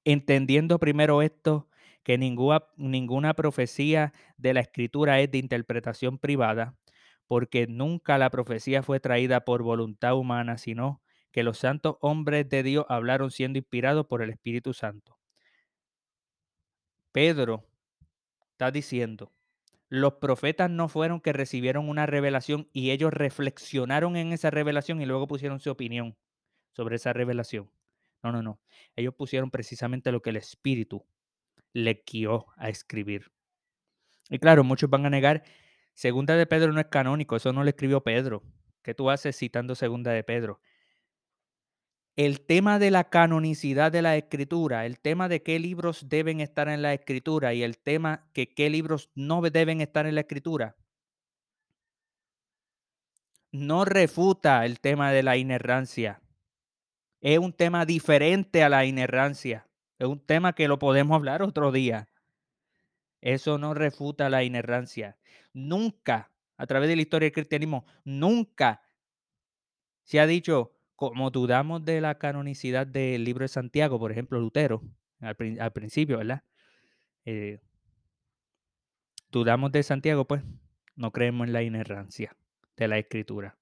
[0.04, 1.70] Entendiendo primero esto,
[2.04, 6.78] que ninguna, ninguna profecía de la escritura es de interpretación privada,
[7.26, 12.64] porque nunca la profecía fue traída por voluntad humana, sino que los santos hombres de
[12.64, 15.18] Dios hablaron siendo inspirados por el Espíritu Santo.
[17.12, 17.66] Pedro
[18.52, 19.32] está diciendo,
[19.90, 25.06] los profetas no fueron que recibieron una revelación y ellos reflexionaron en esa revelación y
[25.06, 26.18] luego pusieron su opinión
[26.74, 27.72] sobre esa revelación.
[28.24, 28.60] No, no, no.
[28.96, 31.06] Ellos pusieron precisamente lo que el Espíritu
[31.74, 33.32] le guió a escribir.
[34.30, 35.44] Y claro, muchos van a negar,
[35.94, 38.44] segunda de Pedro no es canónico, eso no lo escribió Pedro.
[38.82, 40.60] ¿Qué tú haces citando segunda de Pedro?
[42.18, 46.68] El tema de la canonicidad de la escritura, el tema de qué libros deben estar
[46.68, 50.76] en la escritura y el tema que qué libros no deben estar en la escritura,
[53.52, 56.22] no refuta el tema de la inerrancia.
[57.22, 59.68] Es un tema diferente a la inerrancia.
[60.00, 62.10] Es un tema que lo podemos hablar otro día.
[63.22, 65.18] Eso no refuta la inerrancia.
[65.54, 68.82] Nunca, a través de la historia del cristianismo, nunca
[70.04, 74.82] se ha dicho como dudamos de la canonicidad del libro de Santiago, por ejemplo, Lutero,
[75.22, 75.36] al,
[75.72, 76.44] principio, ¿verdad?
[77.24, 77.60] Eh,
[79.32, 80.44] dudamos de Santiago, pues
[80.96, 82.36] no creemos en la inerrancia.
[82.76, 83.58] de la escritura.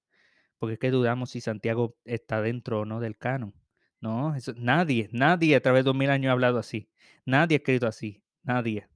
[0.58, 3.54] Porque es que dudamos si Santiago está dentro o no del canon.
[4.00, 6.90] No, nadie, nadie a través de dos mil años ha hablado así.
[7.26, 8.22] Nadie ha escrito así.
[8.42, 8.88] Nadie.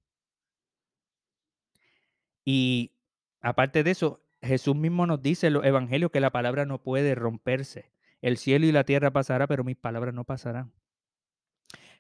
[2.45, 2.93] Y
[3.41, 7.15] aparte de eso, Jesús mismo nos dice en los evangelios que la palabra no puede
[7.15, 7.91] romperse.
[8.21, 10.73] El cielo y la tierra pasará, pero mis palabras no pasarán.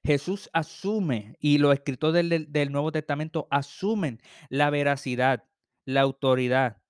[0.02, 5.44] Jesús asume, y los escritores del, del, Nuevo Testamento asumen la veracidad,
[5.84, 6.82] la autoridad,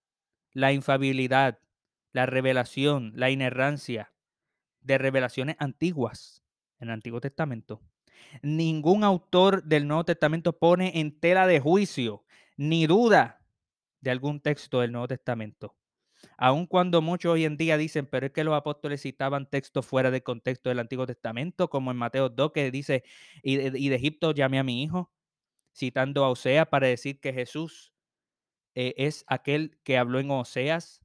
[0.53, 1.59] la infabilidad,
[2.13, 4.13] la revelación, la inerrancia
[4.81, 6.43] de revelaciones antiguas
[6.79, 7.83] en el Antiguo Testamento.
[8.43, 12.25] Ningún autor del Nuevo Testamento pone en tela de juicio
[12.57, 13.41] ni duda
[14.01, 15.77] de algún texto del Nuevo Testamento.
[16.37, 20.11] Aun cuando muchos hoy en día dicen, pero es que los apóstoles citaban textos fuera
[20.11, 23.05] del contexto del Antiguo Testamento, como en Mateo 2, que dice,
[23.43, 25.13] y de, Egipto llamé a mi hijo,
[25.77, 27.93] citando a Osea para decir que Jesús
[28.75, 31.03] eh, es aquel que habló en Oseas,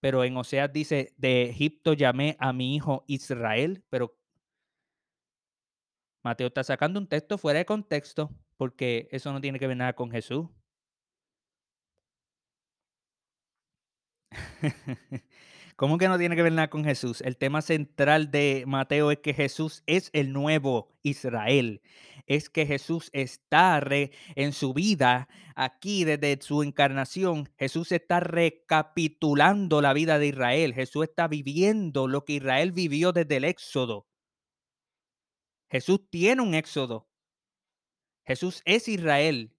[0.00, 4.16] pero en Oseas dice, de Egipto llamé a mi hijo Israel, pero
[6.24, 9.94] Mateo está sacando un texto fuera de contexto, porque eso no tiene que ver nada
[9.94, 10.48] con Jesús.
[15.76, 17.20] ¿Cómo que no tiene que ver nada con Jesús?
[17.20, 21.82] El tema central de Mateo es que Jesús es el nuevo Israel.
[22.26, 29.92] Es que Jesús está en su vida, aquí desde su encarnación, Jesús está recapitulando la
[29.92, 30.74] vida de Israel.
[30.74, 34.06] Jesús está viviendo lo que Israel vivió desde el Éxodo.
[35.68, 37.08] Jesús tiene un Éxodo.
[38.24, 39.56] Jesús es Israel.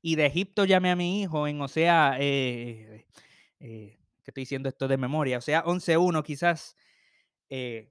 [0.00, 2.16] Y de Egipto llamé a mi hijo en Osea...
[2.20, 3.06] Eh,
[3.58, 6.76] eh, que estoy diciendo esto de memoria, o sea, 11.1 quizás,
[7.48, 7.90] eh,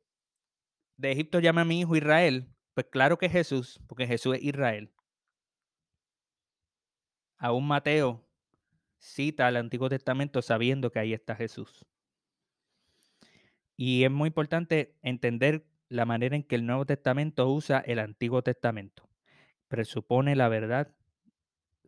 [0.96, 4.94] de Egipto llama a mi hijo Israel, pues claro que Jesús, porque Jesús es Israel.
[7.40, 8.24] Aún Mateo
[9.00, 11.88] cita al Antiguo Testamento sabiendo que ahí está Jesús.
[13.76, 18.44] Y es muy importante entender la manera en que el Nuevo Testamento usa el Antiguo
[18.44, 19.10] Testamento.
[19.70, 20.94] Presupone la verdad,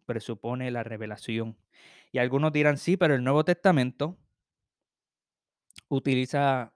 [0.07, 1.55] presupone la revelación.
[2.11, 4.17] Y algunos dirán, sí, pero el Nuevo Testamento
[5.89, 6.73] utiliza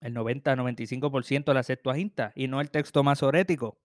[0.00, 3.78] el 90-95% de la Septuaginta y no el texto masorético.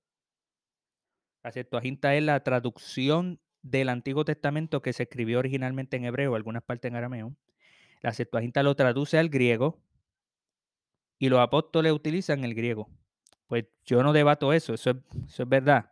[1.44, 6.64] La Septuaginta es la traducción del Antiguo Testamento que se escribió originalmente en hebreo, algunas
[6.64, 7.36] partes en arameo.
[8.02, 9.80] La Septuaginta lo traduce al griego
[11.18, 12.90] y los apóstoles utilizan el griego.
[13.48, 14.98] Pues yo no debato eso, es, eso
[15.44, 15.92] es verdad.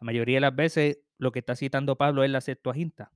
[0.00, 3.10] La mayoría de las veces lo que está citando Pablo es la Septuaginta.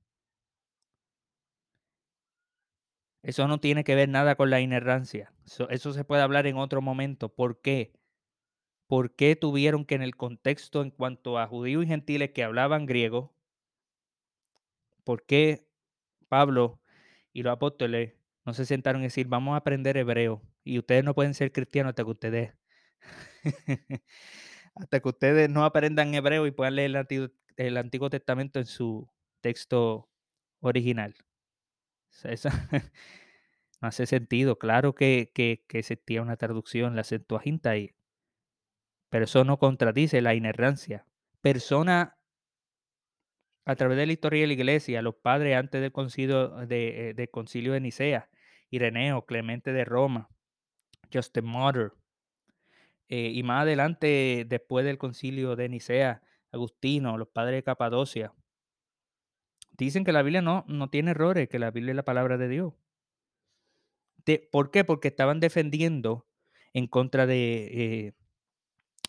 [3.23, 5.33] Eso no tiene que ver nada con la inerrancia.
[5.45, 7.29] Eso, eso, se puede hablar en otro momento.
[7.29, 7.93] ¿Por qué?
[8.87, 12.87] ¿Por qué tuvieron que en el contexto en cuanto a judíos y gentiles que hablaban
[12.87, 13.35] griego,
[15.05, 15.67] por qué
[16.29, 16.81] Pablo
[17.33, 21.15] y los apóstoles no se sentaron a decir, vamos a aprender hebreo y ustedes no
[21.15, 22.55] pueden ser cristianos hasta que ustedes,
[24.75, 28.67] hasta que ustedes no aprendan hebreo y puedan leer el Antiguo, el Antiguo Testamento en
[28.67, 29.09] su
[29.41, 30.09] texto
[30.61, 31.15] original?
[32.25, 32.51] Esa,
[33.81, 34.59] no hace sentido.
[34.59, 37.95] Claro que, que, que existía una traducción, la Septuaginta, y,
[39.11, 41.07] pero eso no contradice la inerrancia.
[41.41, 42.19] Persona
[43.69, 47.29] a través de la historia de la iglesia, los padres antes del concilio de, de
[47.29, 48.31] concilio de Nicea,
[48.71, 50.31] Ireneo, Clemente de Roma,
[51.13, 51.93] Justin Martyr,
[53.11, 58.33] eh, y más adelante, después del concilio de Nicea, Agustino, los padres de Capadocia,
[59.85, 62.49] dicen que la Biblia no, no tiene errores, que la Biblia es la palabra de
[62.49, 62.75] Dios.
[64.25, 64.85] De, ¿Por qué?
[64.85, 66.27] Porque estaban defendiendo
[66.75, 68.13] en contra de,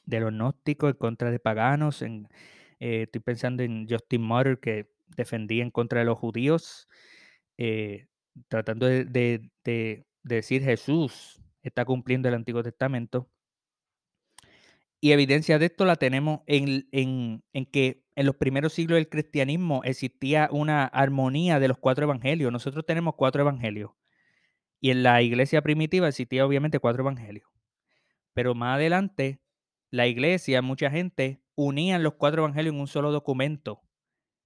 [0.07, 2.01] eh, los gnósticos, en contra de paganos.
[2.01, 2.27] En,
[2.79, 6.87] eh, estoy pensando en Justin Martyr, que defendía en contra de los judíos,
[7.57, 8.07] eh,
[8.47, 13.29] tratando de, de, de, decir Jesús está cumpliendo el Antiguo Testamento.
[15.01, 19.07] Y evidencia de esto la tenemos en, en, en, que en los primeros siglos del
[19.07, 22.51] cristianismo existía una armonía de los cuatro evangelios.
[22.51, 23.91] Nosotros tenemos cuatro evangelios.
[24.81, 27.47] Y en la iglesia primitiva existía obviamente cuatro evangelios.
[28.33, 29.39] Pero más adelante,
[29.89, 33.83] la iglesia, mucha gente, unían los cuatro evangelios en un solo documento.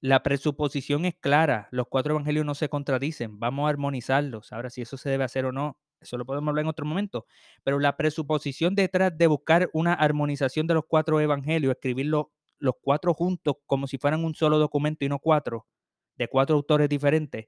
[0.01, 4.53] La presuposición es clara, los cuatro evangelios no se contradicen, vamos a armonizarlos.
[4.53, 7.25] Ahora, si eso se debe hacer o no, eso lo podemos hablar en otro momento,
[7.63, 12.27] pero la presuposición detrás de buscar una armonización de los cuatro evangelios, escribirlos
[12.63, 15.67] los cuatro juntos como si fueran un solo documento y no cuatro,
[16.15, 17.47] de cuatro autores diferentes,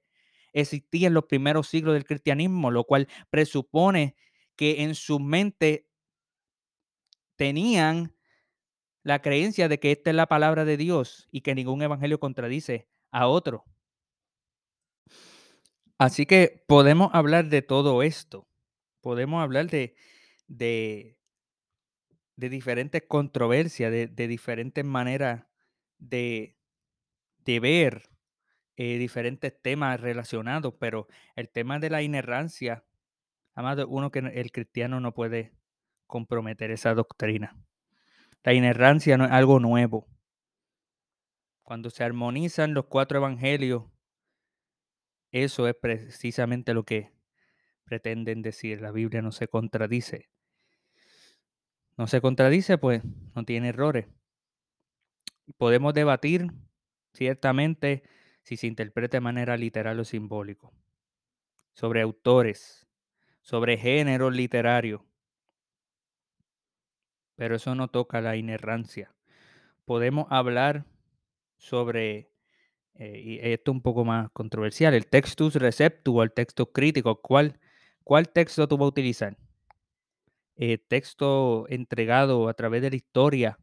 [0.51, 4.15] existía en los primeros siglos del cristianismo, lo cual presupone
[4.57, 5.87] que en su mente
[7.37, 8.13] tenían
[9.03, 12.89] la creencia de que esta es la palabra de Dios y que ningún evangelio contradice
[13.11, 13.63] a otro.
[15.97, 18.49] Así que podemos hablar de todo esto.
[18.99, 19.95] Podemos hablar de,
[20.47, 21.14] de,
[22.35, 25.45] de diferentes controversias, de, diferentes maneras
[25.97, 26.57] de,
[27.39, 28.09] de ver
[28.77, 32.83] eh, diferentes temas relacionados, pero el tema de la inerrancia,
[33.53, 35.53] amado, uno que el cristiano no puede
[36.07, 37.55] comprometer esa doctrina.
[38.43, 40.07] La inerrancia no es algo nuevo.
[41.63, 43.85] Cuando se armonizan los cuatro evangelios,
[45.31, 47.11] eso es precisamente lo que
[47.85, 48.81] pretenden decir.
[48.81, 50.29] La Biblia no se contradice.
[51.97, 53.03] No se contradice, pues
[53.35, 54.05] no tiene errores.
[55.57, 56.51] Podemos debatir
[57.13, 58.03] ciertamente
[58.43, 60.73] si se interpreta de manera literal o simbólico,
[61.75, 62.87] sobre autores,
[63.41, 65.01] sobre géneros literarios,
[67.35, 69.13] pero eso no toca la inerrancia.
[69.85, 70.85] Podemos hablar
[71.57, 72.31] sobre,
[72.95, 77.21] eh, y esto es un poco más controversial, el textus receptu o el texto crítico.
[77.21, 77.59] ¿Cuál,
[78.03, 79.37] cuál texto tú vas a utilizar?
[80.57, 83.59] Eh, texto entregado a través de la historia,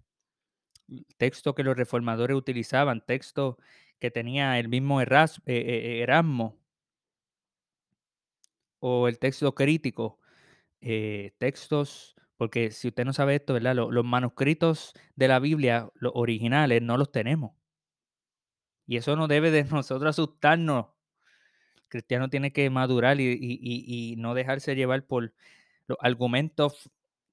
[1.19, 3.59] texto que los reformadores utilizaban, texto
[3.99, 5.07] que tenía el mismo eh,
[5.47, 6.59] eh, Erasmo,
[8.81, 10.19] o el texto crítico,
[11.39, 13.75] textos, porque si usted no sabe esto, ¿verdad?
[13.77, 17.53] Lo- los manuscritos de la Biblia, los originales, no los tenemos.
[18.87, 20.87] Y eso no debe de nosotros asustarnos.
[21.77, 25.35] El cristiano tiene que madurar y- y no dejarse llevar por
[25.87, 26.91] los argumentos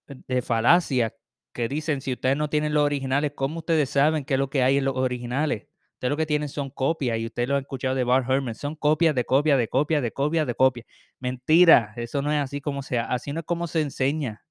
[0.08, 1.16] de falacia
[1.54, 4.64] que dicen, si ustedes no tienen los originales, ¿cómo ustedes saben qué es lo que
[4.64, 5.68] hay en los originales?
[5.94, 8.76] Ustedes lo que tienen son copias y usted lo ha escuchado de Bart Herman, son
[8.76, 10.86] copias de copias de copias de copias de copias.
[11.20, 14.44] Mentira, eso no es así como sea, así no es como se enseña.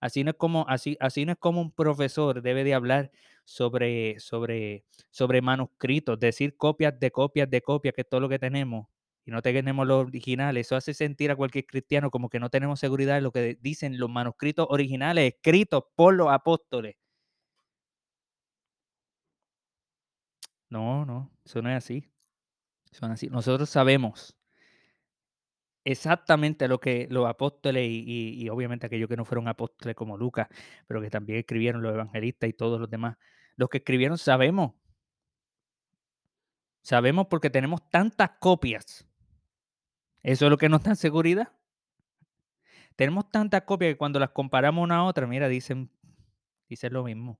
[0.00, 3.10] Así no es como, así, así no es como un profesor debe de hablar
[3.44, 8.38] sobre, sobre, sobre manuscritos, decir copias de copias de copias, que es todo lo que
[8.38, 8.86] tenemos,
[9.26, 10.66] y no tenemos los originales.
[10.66, 13.98] Eso hace sentir a cualquier cristiano como que no tenemos seguridad de lo que dicen
[13.98, 16.96] los manuscritos originales escritos por los apóstoles.
[20.68, 22.10] No, no, eso no es así.
[22.92, 23.28] Son así.
[23.28, 24.36] Nosotros sabemos
[25.84, 30.16] exactamente lo que los apóstoles y, y- y obviamente aquellos que no fueron apóstoles como
[30.16, 30.48] Lucas,
[30.86, 33.16] pero que también escribieron los evangelistas y todos los demás,
[33.56, 34.72] los que escribieron sabemos
[36.82, 39.04] Sabemos porque tenemos tantas copias.
[40.24, 41.52] Eso es lo que nos da seguridad.
[42.96, 45.90] Tenemos tantas copias que cuando las comparamos una a otra, mira, dicen,
[46.68, 47.38] dicen lo mismo.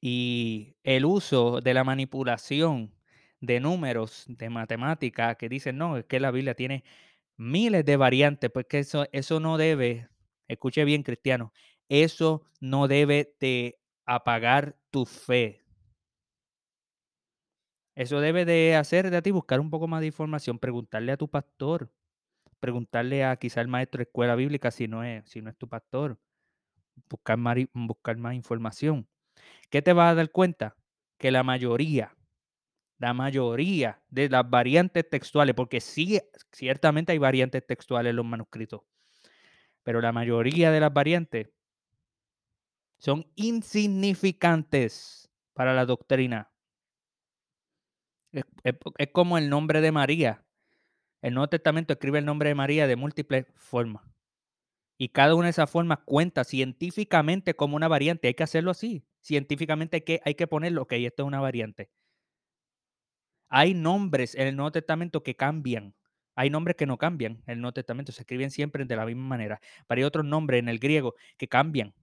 [0.00, 2.94] Y el uso de la manipulación
[3.40, 6.84] de números, de matemática, que dicen, no, es que la Biblia tiene
[7.36, 10.08] miles de variantes, pues que eso, eso no debe,
[10.46, 11.52] escuche bien, cristiano,
[11.88, 15.63] eso no debe de apagar tu fe.
[17.94, 21.28] Eso debe de hacer de ti buscar un poco más de información, preguntarle a tu
[21.28, 21.92] pastor,
[22.58, 25.68] preguntarle a quizá el maestro de escuela bíblica si no es, si no es tu
[25.68, 26.18] pastor,
[27.08, 29.08] buscar más, buscar más información.
[29.70, 30.76] ¿Qué te vas a dar cuenta?
[31.18, 32.16] Que la mayoría,
[32.98, 36.20] la mayoría de las variantes textuales, porque sí,
[36.52, 38.82] ciertamente hay variantes textuales en los manuscritos,
[39.84, 41.48] pero la mayoría de las variantes
[42.98, 46.53] son insignificantes para la doctrina.
[48.34, 50.44] Es, como el nombre de María.
[51.22, 54.02] El Nuevo Testamento escribe el nombre de María de múltiples formas.
[54.98, 58.28] Y cada una de esas formas cuenta científicamente como una variante.
[58.28, 59.04] Hay que hacerlo así.
[59.20, 61.90] Científicamente hay que, hay que ponerlo, ok, esto es una variante.
[63.48, 65.94] Hay nombres en el Nuevo Testamento que cambian.
[66.36, 69.24] Hay nombres que no cambian en el Nuevo Testamento, se escriben siempre de la misma
[69.24, 69.60] manera.
[69.86, 71.94] Pero hay otros nombres en el griego que cambian.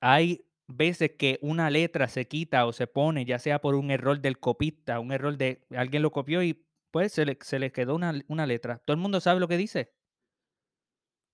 [0.00, 0.44] Hay
[0.76, 4.38] veces que una letra se quita o se pone, ya sea por un error del
[4.38, 8.12] copista, un error de alguien lo copió y pues se le, se le quedó una,
[8.28, 8.78] una letra.
[8.84, 9.94] Todo el mundo sabe lo que dice.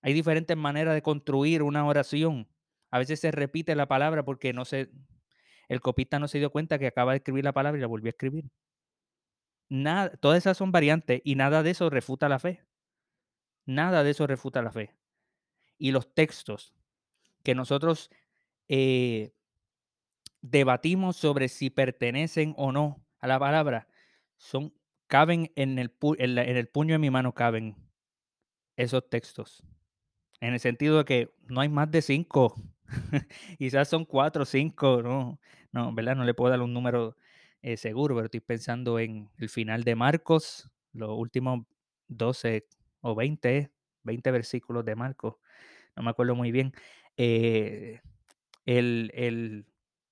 [0.01, 2.47] Hay diferentes maneras de construir una oración.
[2.91, 4.89] A veces se repite la palabra porque no se,
[5.67, 8.09] el copista no se dio cuenta que acaba de escribir la palabra y la volvió
[8.09, 8.45] a escribir.
[9.69, 12.65] Nada, todas esas son variantes y nada de eso refuta la fe.
[13.65, 14.95] Nada de eso refuta la fe.
[15.77, 16.73] Y los textos
[17.43, 18.09] que nosotros
[18.69, 19.33] eh,
[20.41, 23.87] debatimos sobre si pertenecen o no a la palabra,
[24.37, 24.73] son,
[25.07, 27.75] caben en el, puño de mi mano, caben
[28.77, 29.63] esos textos.
[30.39, 32.55] En el sentido de que no hay más de 5.
[33.57, 35.39] Quizás son 4 o 5, no,
[35.73, 36.15] no, ¿verdad?
[36.15, 37.17] No le puedo dar un número
[37.61, 41.65] eh, seguro, pero estoy pensando en el final de Marcos, los últimos
[42.07, 42.67] 12
[43.01, 43.71] o 20,
[44.03, 45.35] 20 versículos de Marcos,
[45.95, 46.71] no me acuerdo muy bien.
[47.17, 47.99] eh,
[48.65, 49.65] el, el,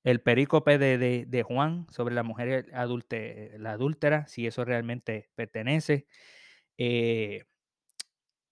[0.03, 6.07] el perícope de, de, Juan sobre la mujer adulte, la adúltera, si eso realmente pertenece.
[6.77, 7.43] Eh,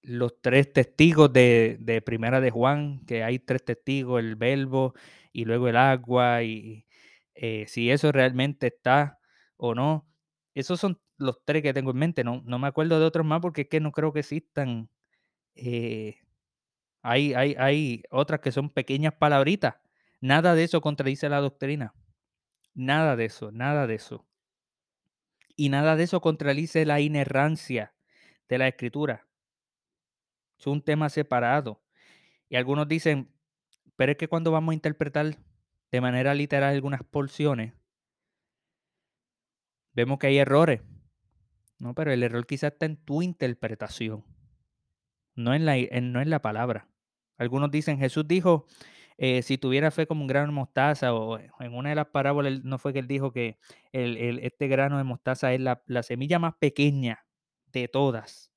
[0.02, 4.94] los tres testigos de, de, Primera de Juan, que hay tres testigos, el verbo
[5.34, 6.86] y luego el agua, y
[7.36, 9.20] eh, si eso realmente está
[9.58, 10.08] o no.
[10.54, 12.24] Esos son los tres que tengo en mente.
[12.24, 14.90] No, no me acuerdo de otros más porque es que no creo que existan.
[15.56, 16.20] Eh,
[17.02, 19.76] hay, hay, hay otras que son pequeñas palabritas.
[20.26, 21.94] Nada de eso contradice la doctrina.
[22.74, 24.26] Nada de eso, nada de eso.
[25.56, 27.94] Y nada de eso contradice la inerrancia
[28.50, 29.28] de la escritura.
[30.58, 31.80] Es un tema separado.
[32.50, 33.32] Y algunos dicen,
[33.98, 35.38] pero es que cuando vamos a interpretar
[35.92, 37.74] de manera literal algunas porciones,
[39.94, 40.82] vemos que hay errores.
[41.78, 44.26] No, pero el error quizás está en tu interpretación,
[45.36, 46.88] no en la, no en la palabra.
[47.38, 48.66] Algunos dicen, Jesús dijo,
[49.18, 52.64] eh, si tuviera fe como un grano de mostaza, o en una de las parábolas
[52.64, 53.58] no fue que él dijo que
[53.92, 57.26] el, este grano de mostaza es la, la semilla más pequeña
[57.72, 58.52] de todas.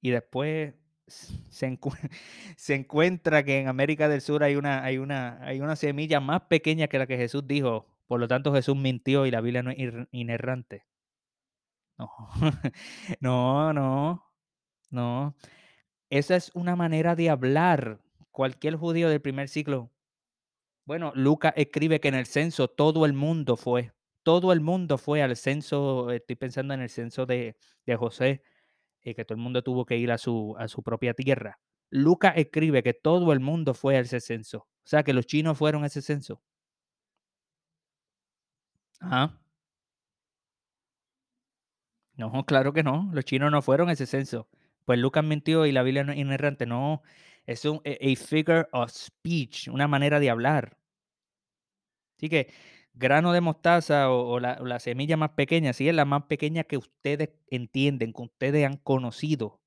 [0.00, 0.74] Y después
[1.06, 1.78] se,
[2.56, 6.42] se, encuentra que en América del Sur hay una, hay, una, hay una semilla más
[6.42, 7.86] pequeña que la que Jesús dijo.
[8.06, 9.78] Por lo tanto, Jesús mintió y la Biblia no es
[10.12, 10.86] inerrante.
[13.20, 14.24] No, no, no,
[14.90, 15.36] no.
[16.10, 18.00] Esa es una manera de hablar.
[18.30, 19.90] Cualquier judío del primer siglo.
[20.84, 23.92] Bueno, Lucas escribe que en el censo todo el mundo fue.
[24.22, 26.10] Todo el mundo fue al censo.
[26.10, 28.42] Estoy pensando en el censo de, de José
[29.02, 31.58] y que todo el mundo tuvo que ir a su, a su propia tierra.
[31.90, 34.58] Lucas escribe que todo el mundo fue a ese censo.
[34.58, 36.42] O sea, que los chinos fueron a ese censo.
[39.00, 39.38] Ajá.
[42.16, 43.08] No, claro que no.
[43.12, 44.48] Los chinos no fueron a ese censo.
[44.86, 46.64] Pues Lucas mintió y la Biblia no es inerrante.
[46.64, 47.02] No,
[47.44, 50.78] es un a figure of speech, una manera de hablar.
[52.16, 52.52] Así que
[52.94, 57.30] grano de mostaza o, la, semilla más pequeña, si es la más pequeña que ustedes
[57.48, 59.60] entienden, que ustedes han conocido.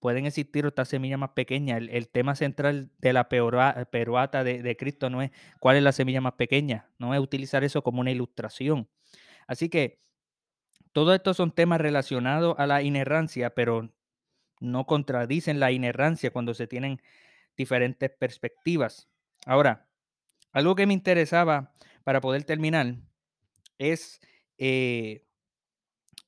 [0.00, 1.82] Pueden existir otras semillas más pequeñas.
[1.90, 5.30] El, tema central de la peruata de Cristo no es
[5.60, 8.88] cuál es la semilla más pequeña, no es utilizar eso como una ilustración.
[9.46, 10.00] Así que
[10.92, 13.90] todos estos son temas relacionados a la inerrancia, pero
[14.60, 17.00] no contradicen la inerrancia cuando se tienen
[17.56, 19.08] diferentes perspectivas.
[19.46, 19.88] Ahora,
[20.52, 21.74] algo que me interesaba
[22.04, 22.96] para poder terminar
[23.78, 24.20] es,
[24.58, 25.24] eh,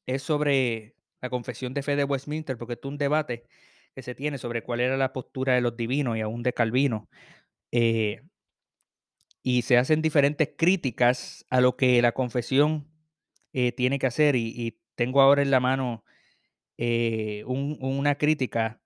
[0.06, 3.46] es sobre la confesión de fe de Westminster, porque es un debate
[3.94, 7.08] que se tiene sobre cuál era la postura de los divinos y aún de Calvino.
[7.72, 8.22] Eh,
[9.42, 12.91] y se hacen diferentes críticas a lo que la confesión
[13.52, 14.36] eh, tiene que hacer.
[14.36, 16.04] Y, tengo ahora en la mano
[16.76, 18.82] eh, un, una crítica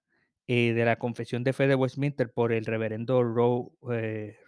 [0.47, 3.73] eh, de la confesión de fe de Westminster por el reverendo Ro,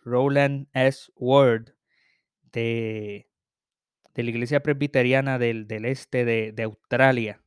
[0.04, 1.10] Roland S.
[1.16, 1.74] Ward
[2.52, 3.28] de,
[4.14, 7.42] de, la Iglesia Presbiteriana del, del este de, de Australia.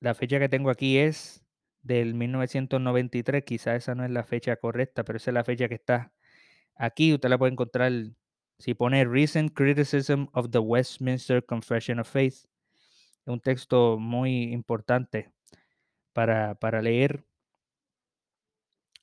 [0.00, 1.44] La fecha que tengo aquí es
[1.82, 5.74] del 1993, quizá esa no es la fecha correcta, pero esa es la fecha que
[5.74, 6.12] está
[6.74, 7.14] aquí.
[7.14, 7.92] Usted la puede encontrar
[8.58, 12.46] si pone Recent Criticism of the Westminster Confession of Faith.
[13.24, 15.32] Un texto muy importante
[16.12, 17.24] para, para leer.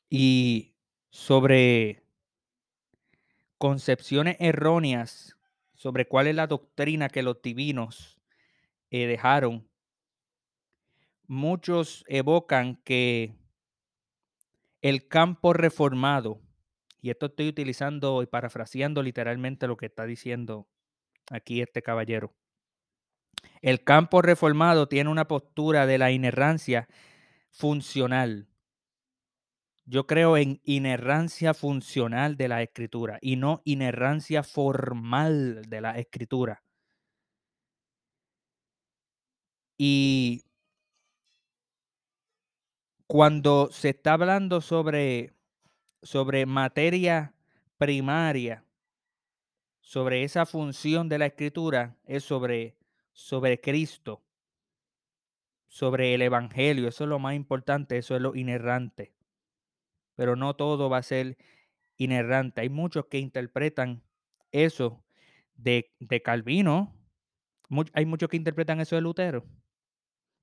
[0.10, 0.76] Y
[1.12, 2.04] sobre
[3.58, 5.36] concepciones erróneas
[5.80, 8.20] sobre cuál es la doctrina que los divinos
[8.89, 9.66] eh, dejaron.
[11.26, 13.34] Muchos evocan que
[14.82, 16.41] el campo reformado,
[17.02, 20.68] y esto estoy utilizando y parafraseando literalmente lo que está diciendo
[21.32, 22.34] aquí este caballero.
[23.62, 26.88] El campo reformado tiene una postura de la inerrancia
[27.52, 28.47] funcional.
[29.86, 36.64] Yo creo en inerrancia funcional de la escritura y no inerrancia formal de la escritura.
[39.78, 40.43] Y
[43.08, 45.34] cuando se está hablando sobre,
[46.02, 47.34] sobre materia
[47.78, 48.64] primaria,
[49.80, 52.78] sobre esa función de la escritura, es sobre,
[53.12, 54.22] sobre Cristo,
[55.68, 56.88] sobre el Evangelio.
[56.88, 59.14] Eso es lo más importante, eso es lo inerrante.
[60.16, 61.38] Pero no todo va a ser
[61.97, 62.62] inerrante.
[62.62, 64.04] Hay muchos que interpretan
[64.52, 65.04] eso
[65.56, 66.93] de, de Calvino.
[67.93, 69.45] Hay muchos que interpretan eso de Lutero.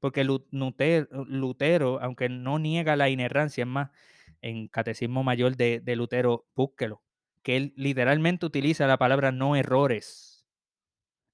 [0.00, 3.90] Porque Lutero, Lutero, aunque no niega la inerrancia, es más,
[4.46, 7.02] en Catecismo Mayor de, Lutero, búsquelo,
[7.42, 10.46] que él literalmente utiliza la palabra no errores.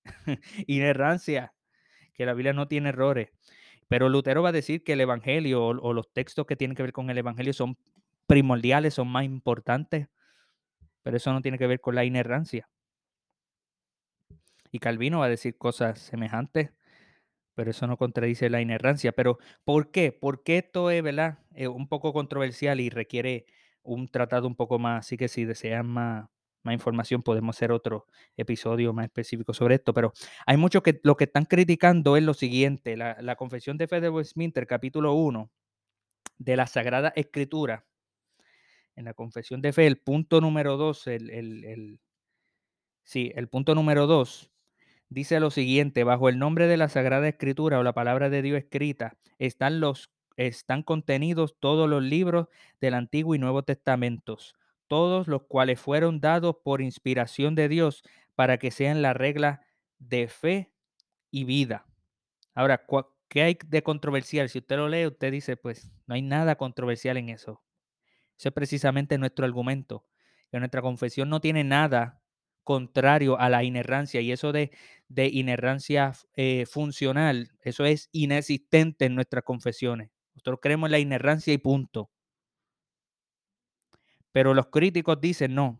[0.66, 1.52] inerrancia,
[2.14, 3.28] que la Biblia no tiene errores.
[3.86, 6.82] Pero Lutero va a decir que el evangelio o, o los textos que tienen que
[6.82, 7.76] ver con el evangelio son
[8.26, 10.08] primordiales, son más importantes,
[11.02, 12.70] pero eso no tiene que ver con la inerrancia.
[14.70, 16.70] Y Calvino va a decir cosas semejantes,
[17.54, 19.12] pero eso no contradice la inerrancia.
[19.12, 20.12] Pero ¿por qué?
[20.12, 21.38] Porque esto es, ¿verdad?
[21.54, 23.46] Eh, un poco controversial y requiere
[23.82, 26.28] un tratado un poco más, así que si desean más,
[26.62, 30.12] más información podemos hacer otro episodio más específico sobre esto, pero
[30.46, 34.00] hay muchos que lo que están criticando es lo siguiente, la, la Confesión de Fe
[34.00, 35.50] de Westminster, capítulo 1
[36.38, 37.86] de la Sagrada Escritura,
[38.96, 42.00] en la Confesión de Fe, el punto número 2, el, el,
[43.04, 44.51] sí, el punto número 2
[45.12, 48.58] dice lo siguiente, bajo el nombre de la Sagrada Escritura o la palabra de Dios
[48.58, 52.48] escrita, están los están contenidos todos los libros
[52.80, 54.54] del Antiguo y Nuevo Testamentos,
[54.88, 58.02] todos los cuales fueron dados por inspiración de Dios
[58.34, 59.60] para que sean la regla
[59.98, 60.72] de fe
[61.30, 61.86] y vida.
[62.54, 62.86] Ahora,
[63.28, 64.48] ¿qué hay de controversial?
[64.48, 67.62] Si usted lo lee, usted dice, pues no hay nada controversial en eso.
[68.38, 70.06] Ese es precisamente nuestro argumento,
[70.50, 72.21] que nuestra confesión no tiene nada
[72.64, 74.70] contrario a la inerrancia y eso de,
[75.08, 80.10] de inerrancia eh, funcional, eso es inexistente en nuestras confesiones.
[80.34, 82.10] Nosotros creemos en la inerrancia y punto.
[84.32, 85.78] Pero los críticos dicen no.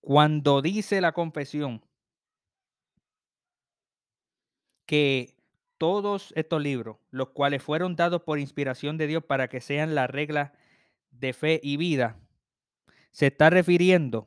[0.00, 1.84] Cuando dice la confesión
[4.86, 5.36] que
[5.78, 10.06] todos estos libros, los cuales fueron dados por inspiración de Dios para que sean la
[10.06, 10.54] regla
[11.10, 12.18] de fe y vida,
[13.10, 14.26] se está refiriendo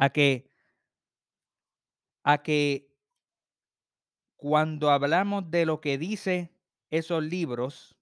[0.00, 0.50] a que,
[2.24, 2.90] a que
[4.36, 6.50] cuando hablamos de lo que dice
[6.90, 7.98] esos libros,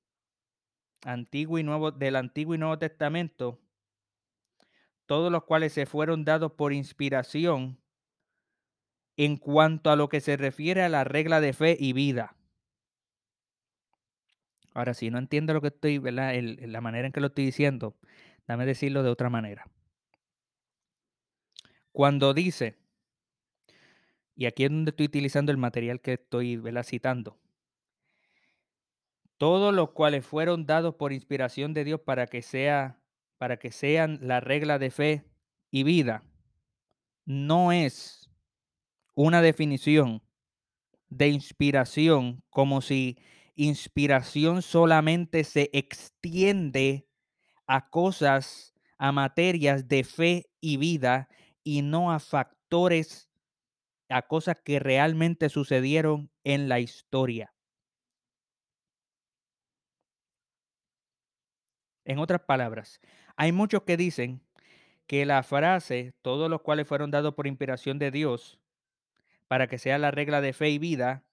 [1.03, 3.59] Antiguo y Nuevo, del Antiguo y Nuevo Testamento,
[5.07, 7.81] todos los cuales se fueron dados por inspiración
[9.17, 12.37] en cuanto a lo que se refiere a la regla de fe y vida.
[14.73, 16.33] Ahora, si no entiendo lo que estoy, ¿verdad?
[16.61, 17.97] La manera en que lo estoy diciendo,
[18.47, 19.69] dame decirlo de otra manera.
[21.99, 22.79] Cuando dice,
[24.37, 26.85] y aquí es donde estoy utilizando el material que estoy ¿verdad?
[26.85, 27.41] citando,
[29.37, 33.01] todos los cuales fueron dados por inspiración de Dios para que sea
[33.37, 35.25] para que sean la regla de fe
[35.73, 36.23] y vida
[37.25, 38.31] no es
[39.17, 40.23] una definición
[41.09, 43.19] de inspiración como si
[43.57, 47.09] inspiración solamente se extiende
[47.67, 51.29] a cosas, a materias de fe y vida
[51.71, 53.31] y no a factores,
[54.09, 57.53] a cosas que realmente sucedieron en la historia.
[62.07, 63.03] En otras palabras,
[63.37, 64.41] hay muchos que dicen
[65.07, 68.59] que la frase, todos los cuales fueron dados por inspiración de Dios,
[69.47, 71.27] para que sea la regla de fe y vida,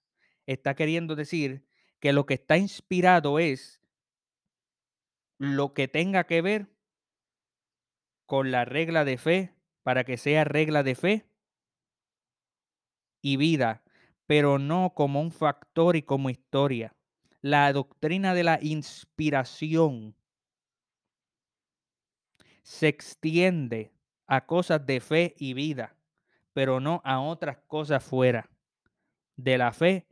[0.44, 1.66] está queriendo decir
[1.98, 3.80] que lo que está inspirado es
[5.38, 6.66] lo que tenga que ver
[8.26, 9.55] con la regla de fe,
[9.86, 11.26] para que sea regla de fe
[13.22, 13.84] y vida,
[14.26, 16.96] pero no como un factor y como historia.
[17.40, 20.16] La doctrina de la inspiración
[22.64, 23.92] se extiende
[24.26, 25.94] a cosas de fe y vida,
[26.52, 28.50] pero no a otras cosas fuera
[29.36, 30.08] de la fe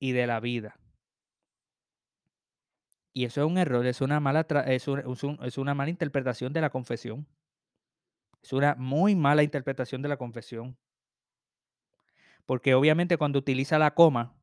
[0.00, 0.76] y de la vida.
[3.12, 6.70] Y eso es un error, es una mala, es, es una mala interpretación de la
[6.70, 7.28] confesión.
[8.42, 10.76] Es una muy mala interpretación de la confesión.
[12.44, 14.34] Porque obviamente cuando utiliza la coma,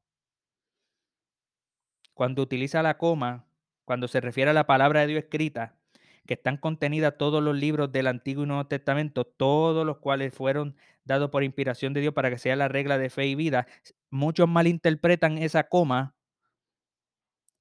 [2.14, 3.46] cuando utiliza la coma,
[3.86, 5.78] cuando se refiere a la palabra de Dios escrita,
[6.26, 10.76] que están contenidas todos los libros del Antiguo y Nuevo Testamento, todos los cuales fueron
[11.04, 13.68] dados por inspiración de Dios para que sea la regla de fe y vida,
[14.12, 16.16] muchos malinterpretan esa coma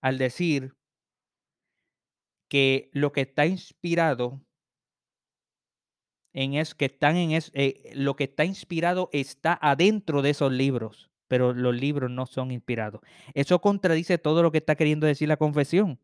[0.00, 0.74] al decir
[2.48, 4.42] que lo que está inspirado
[6.38, 10.52] en es que están en es, eh, lo que está inspirado está adentro de esos
[10.52, 13.00] libros, pero los libros no son inspirados.
[13.34, 15.98] Eso contradice todo lo que está queriendo decir la confesión.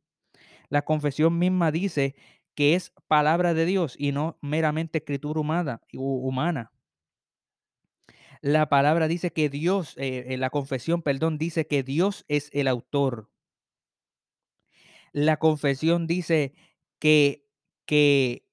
[0.70, 2.16] La confesión misma dice
[2.56, 5.82] que es palabra de Dios y no meramente escritura humana.
[5.92, 6.72] humana.
[8.40, 13.30] La palabra dice que Dios, eh, la confesión, perdón, dice que Dios es el autor.
[15.12, 16.54] La confesión dice
[16.98, 17.46] que,
[17.86, 18.43] que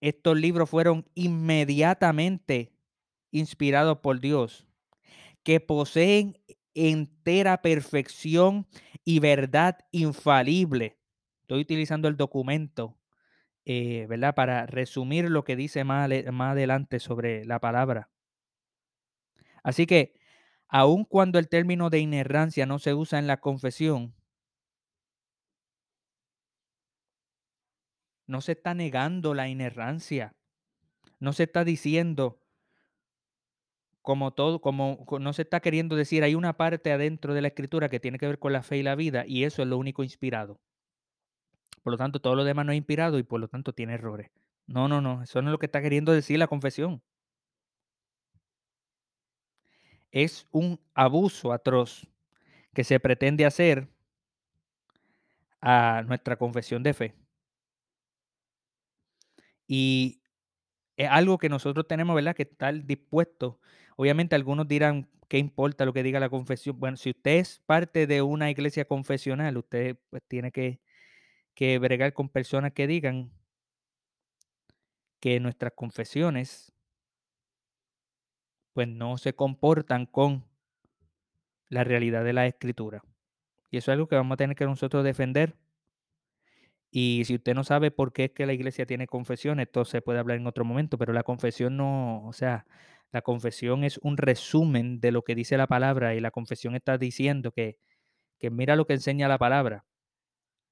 [0.00, 2.72] estos libros fueron inmediatamente
[3.30, 4.66] inspirados por Dios,
[5.42, 6.38] que poseen
[6.74, 8.66] entera perfección
[9.04, 10.98] y verdad infalible.
[11.42, 12.98] Estoy utilizando el documento,
[13.64, 14.34] eh, ¿verdad?
[14.34, 18.10] Para resumir lo que dice más, más adelante sobre la palabra.
[19.62, 20.14] Así que
[20.68, 24.14] aun cuando el término de inerrancia no se usa en la confesión,
[28.28, 30.36] no se está negando la inerrancia,
[31.20, 32.40] no se está diciendo
[34.02, 37.48] como todo, como co- no se está queriendo decir, hay una parte adentro de la
[37.48, 39.78] escritura que tiene que ver con la fe y la vida y eso es lo
[39.78, 40.60] único inspirado.
[41.82, 44.30] Por lo tanto, todo lo demás no es inspirado y por lo tanto tiene errores.
[44.68, 47.02] No, no, no, eso no es lo que está queriendo decir la confesión.
[50.12, 52.06] Es un abuso atroz
[52.74, 53.88] que se pretende hacer
[55.60, 57.14] a nuestra confesión de fe.
[59.68, 60.22] Y
[60.96, 63.56] es algo que nosotros tenemos, ¿verdad?, que estar dispuestos.
[63.96, 66.80] Obviamente, algunos dirán, ¿qué importa lo que diga la confesión?
[66.80, 70.80] Bueno, si usted es parte de una iglesia confesional, usted pues tiene que,
[71.54, 73.30] que bregar con personas que digan
[75.20, 76.72] que nuestras confesiones
[78.72, 80.44] pues no se comportan con
[81.68, 83.02] la realidad de la escritura.
[83.70, 85.56] Y eso es algo que vamos a tener que nosotros defender.
[86.90, 90.00] Y si usted no sabe por qué es que la iglesia tiene confesión, esto se
[90.02, 92.66] puede hablar en otro momento, pero la confesión no, o sea,
[93.12, 96.98] la confesión es un resumen de lo que dice la palabra y la confesión está
[96.98, 97.78] diciendo que,
[98.38, 99.84] que mira lo que enseña la palabra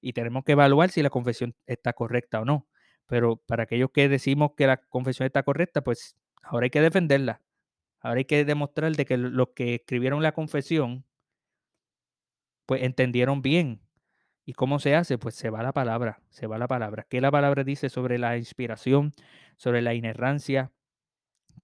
[0.00, 2.68] y tenemos que evaluar si la confesión está correcta o no.
[3.06, 7.42] Pero para aquellos que decimos que la confesión está correcta, pues ahora hay que defenderla.
[8.00, 11.04] Ahora hay que demostrar de que los que escribieron la confesión,
[12.66, 13.80] pues entendieron bien
[14.48, 15.18] ¿Y cómo se hace?
[15.18, 17.04] Pues se va la palabra, se va la palabra.
[17.10, 19.12] ¿Qué la palabra dice sobre la inspiración,
[19.56, 20.72] sobre la inerrancia?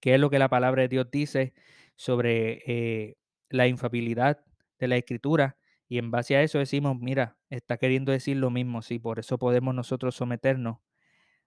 [0.01, 1.53] ¿Qué es lo que la palabra de Dios dice
[1.95, 3.15] sobre eh,
[3.49, 4.43] la infabilidad
[4.79, 5.57] de la escritura?
[5.87, 9.37] Y en base a eso decimos, mira, está queriendo decir lo mismo, sí, por eso
[9.37, 10.79] podemos nosotros someternos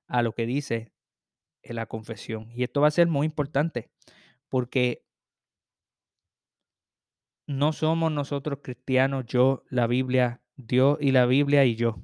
[0.06, 0.94] a lo que dice
[1.64, 2.50] la confesión.
[2.50, 3.90] Y esto va a ser muy importante,
[4.48, 5.04] porque
[7.46, 11.98] no somos nosotros cristianos, yo, la Biblia, Dios y la Biblia y yo.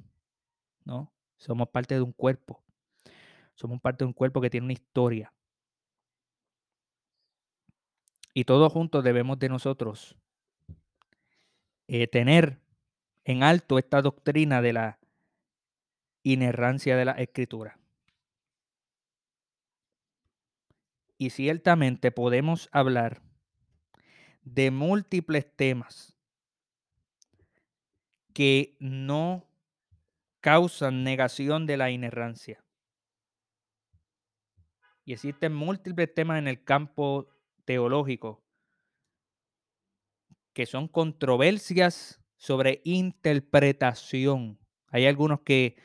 [0.85, 1.11] ¿no?
[1.37, 2.63] Somos parte de un cuerpo.
[3.55, 5.33] Somos parte de un cuerpo que tiene una historia.
[8.33, 10.17] Y todos juntos debemos de nosotros
[11.87, 12.59] eh, tener
[13.25, 14.99] en alto esta doctrina de la
[16.23, 17.77] inerrancia de la escritura.
[21.17, 23.21] Y ciertamente podemos hablar
[24.41, 26.12] de múltiples temas
[28.33, 29.47] que no
[30.41, 32.63] causan negación de la inerrancia.
[35.05, 37.27] Y existen múltiples temas en el campo
[37.65, 38.43] teológico
[40.53, 44.59] que son controversias sobre interpretación.
[44.87, 45.75] Hay algunos que,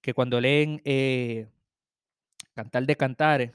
[0.00, 1.48] que cuando leen eh,
[2.54, 3.52] Cantar de Cantares,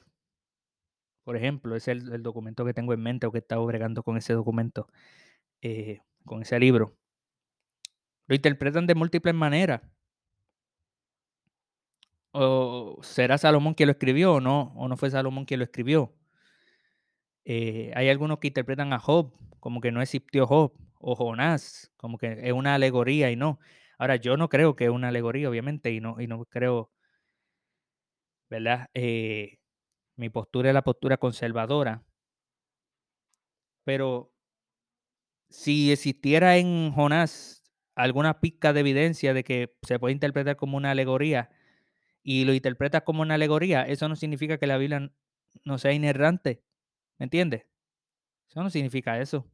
[1.24, 4.02] por ejemplo, es el, el, documento que tengo en mente o que he estado bregando
[4.02, 4.88] con ese documento,
[5.62, 6.98] eh, con ese libro,
[8.26, 9.82] lo interpretan de múltiples maneras.
[12.32, 16.14] O será Salomón quien lo escribió o no, o no fue Salomón quien lo escribió.
[17.44, 22.18] Eh, hay algunos que interpretan a Job como que no existió Job, o Jonás, como
[22.18, 23.58] que es una alegoría y no.
[23.98, 26.90] Ahora, yo no creo que es una alegoría, obviamente, y no, y no creo,
[28.50, 28.88] ¿verdad?
[28.94, 29.58] Eh,
[30.16, 32.04] mi postura es la postura conservadora.
[33.84, 34.32] Pero
[35.48, 37.63] si existiera en Jonás
[37.94, 41.50] alguna pizca de evidencia de que se puede interpretar como una alegoría
[42.22, 45.12] y lo interpretas como una alegoría, eso no significa que la Biblia
[45.64, 46.62] no sea inerrante.
[47.18, 47.66] ¿Me entiendes?
[48.48, 49.46] Eso no significa eso.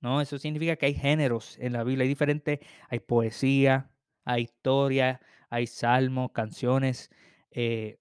[0.00, 3.90] No, eso significa que hay géneros en la Biblia, hay diferentes, hay poesía,
[4.24, 5.20] hay historia,
[5.50, 7.10] hay salmos, canciones,
[7.50, 7.98] eh,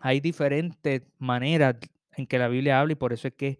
[0.00, 1.76] hay diferentes maneras
[2.16, 3.58] en que la Biblia habla y por eso es que,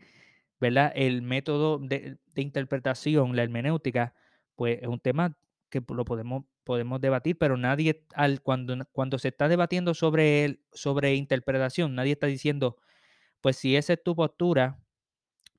[0.60, 0.92] ¿verdad?
[0.94, 4.14] El método de, interpretación, la hermenéutica,
[4.56, 5.36] pues es un tema
[5.70, 11.14] que lo podemos, podemos debatir, pero nadie, al, cuando, cuando se está debatiendo sobre, sobre
[11.14, 12.76] interpretación, nadie está diciendo,
[13.40, 14.80] pues si esa es tu postura,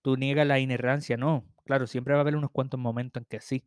[0.01, 3.39] tú niegas la inerrancia, no, Claro, siempre va a haber unos cuantos momentos en que
[3.41, 3.63] sí,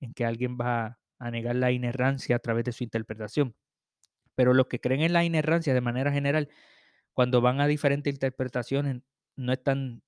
[0.00, 3.54] en que alguien va a negar la inerrancia a través de su interpretación.
[4.34, 6.48] Pero los que creen en la inerrancia de manera general,
[7.12, 9.02] cuando van a diferentes interpretaciones,
[9.36, 10.02] no están,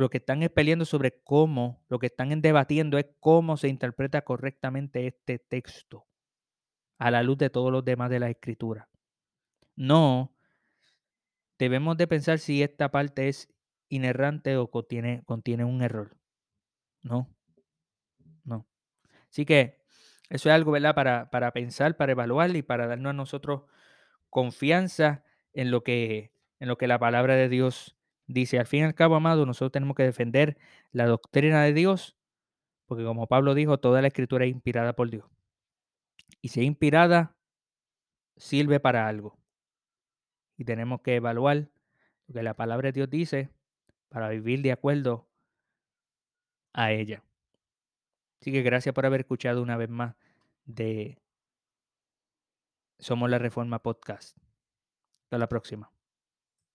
[0.00, 4.22] lo que están es peleando sobre cómo, lo que están debatiendo es cómo se interpreta
[4.22, 6.06] correctamente este texto
[6.98, 8.88] a la luz de todos los demás de la escritura.
[9.74, 10.34] No,
[11.58, 13.48] debemos de pensar si esta parte es
[13.88, 16.16] inerrante o contiene, contiene un error.
[17.02, 17.28] No,
[18.44, 18.68] no.
[19.30, 19.78] Así que
[20.30, 20.94] eso es algo, ¿verdad?
[20.94, 23.62] Para, para pensar, para evaluar y para darnos a nosotros
[24.30, 27.97] confianza en lo que, en lo que la palabra de Dios
[28.28, 30.58] Dice, al fin y al cabo, amado, nosotros tenemos que defender
[30.92, 32.16] la doctrina de Dios,
[32.86, 35.24] porque como Pablo dijo, toda la escritura es inspirada por Dios.
[36.42, 37.34] Y si es inspirada,
[38.36, 39.38] sirve para algo.
[40.58, 41.70] Y tenemos que evaluar
[42.26, 43.50] lo que la palabra de Dios dice
[44.10, 45.26] para vivir de acuerdo
[46.74, 47.24] a ella.
[48.40, 50.14] Así que gracias por haber escuchado una vez más
[50.66, 51.18] de
[52.98, 54.36] Somos la Reforma Podcast.
[55.24, 55.97] Hasta la próxima.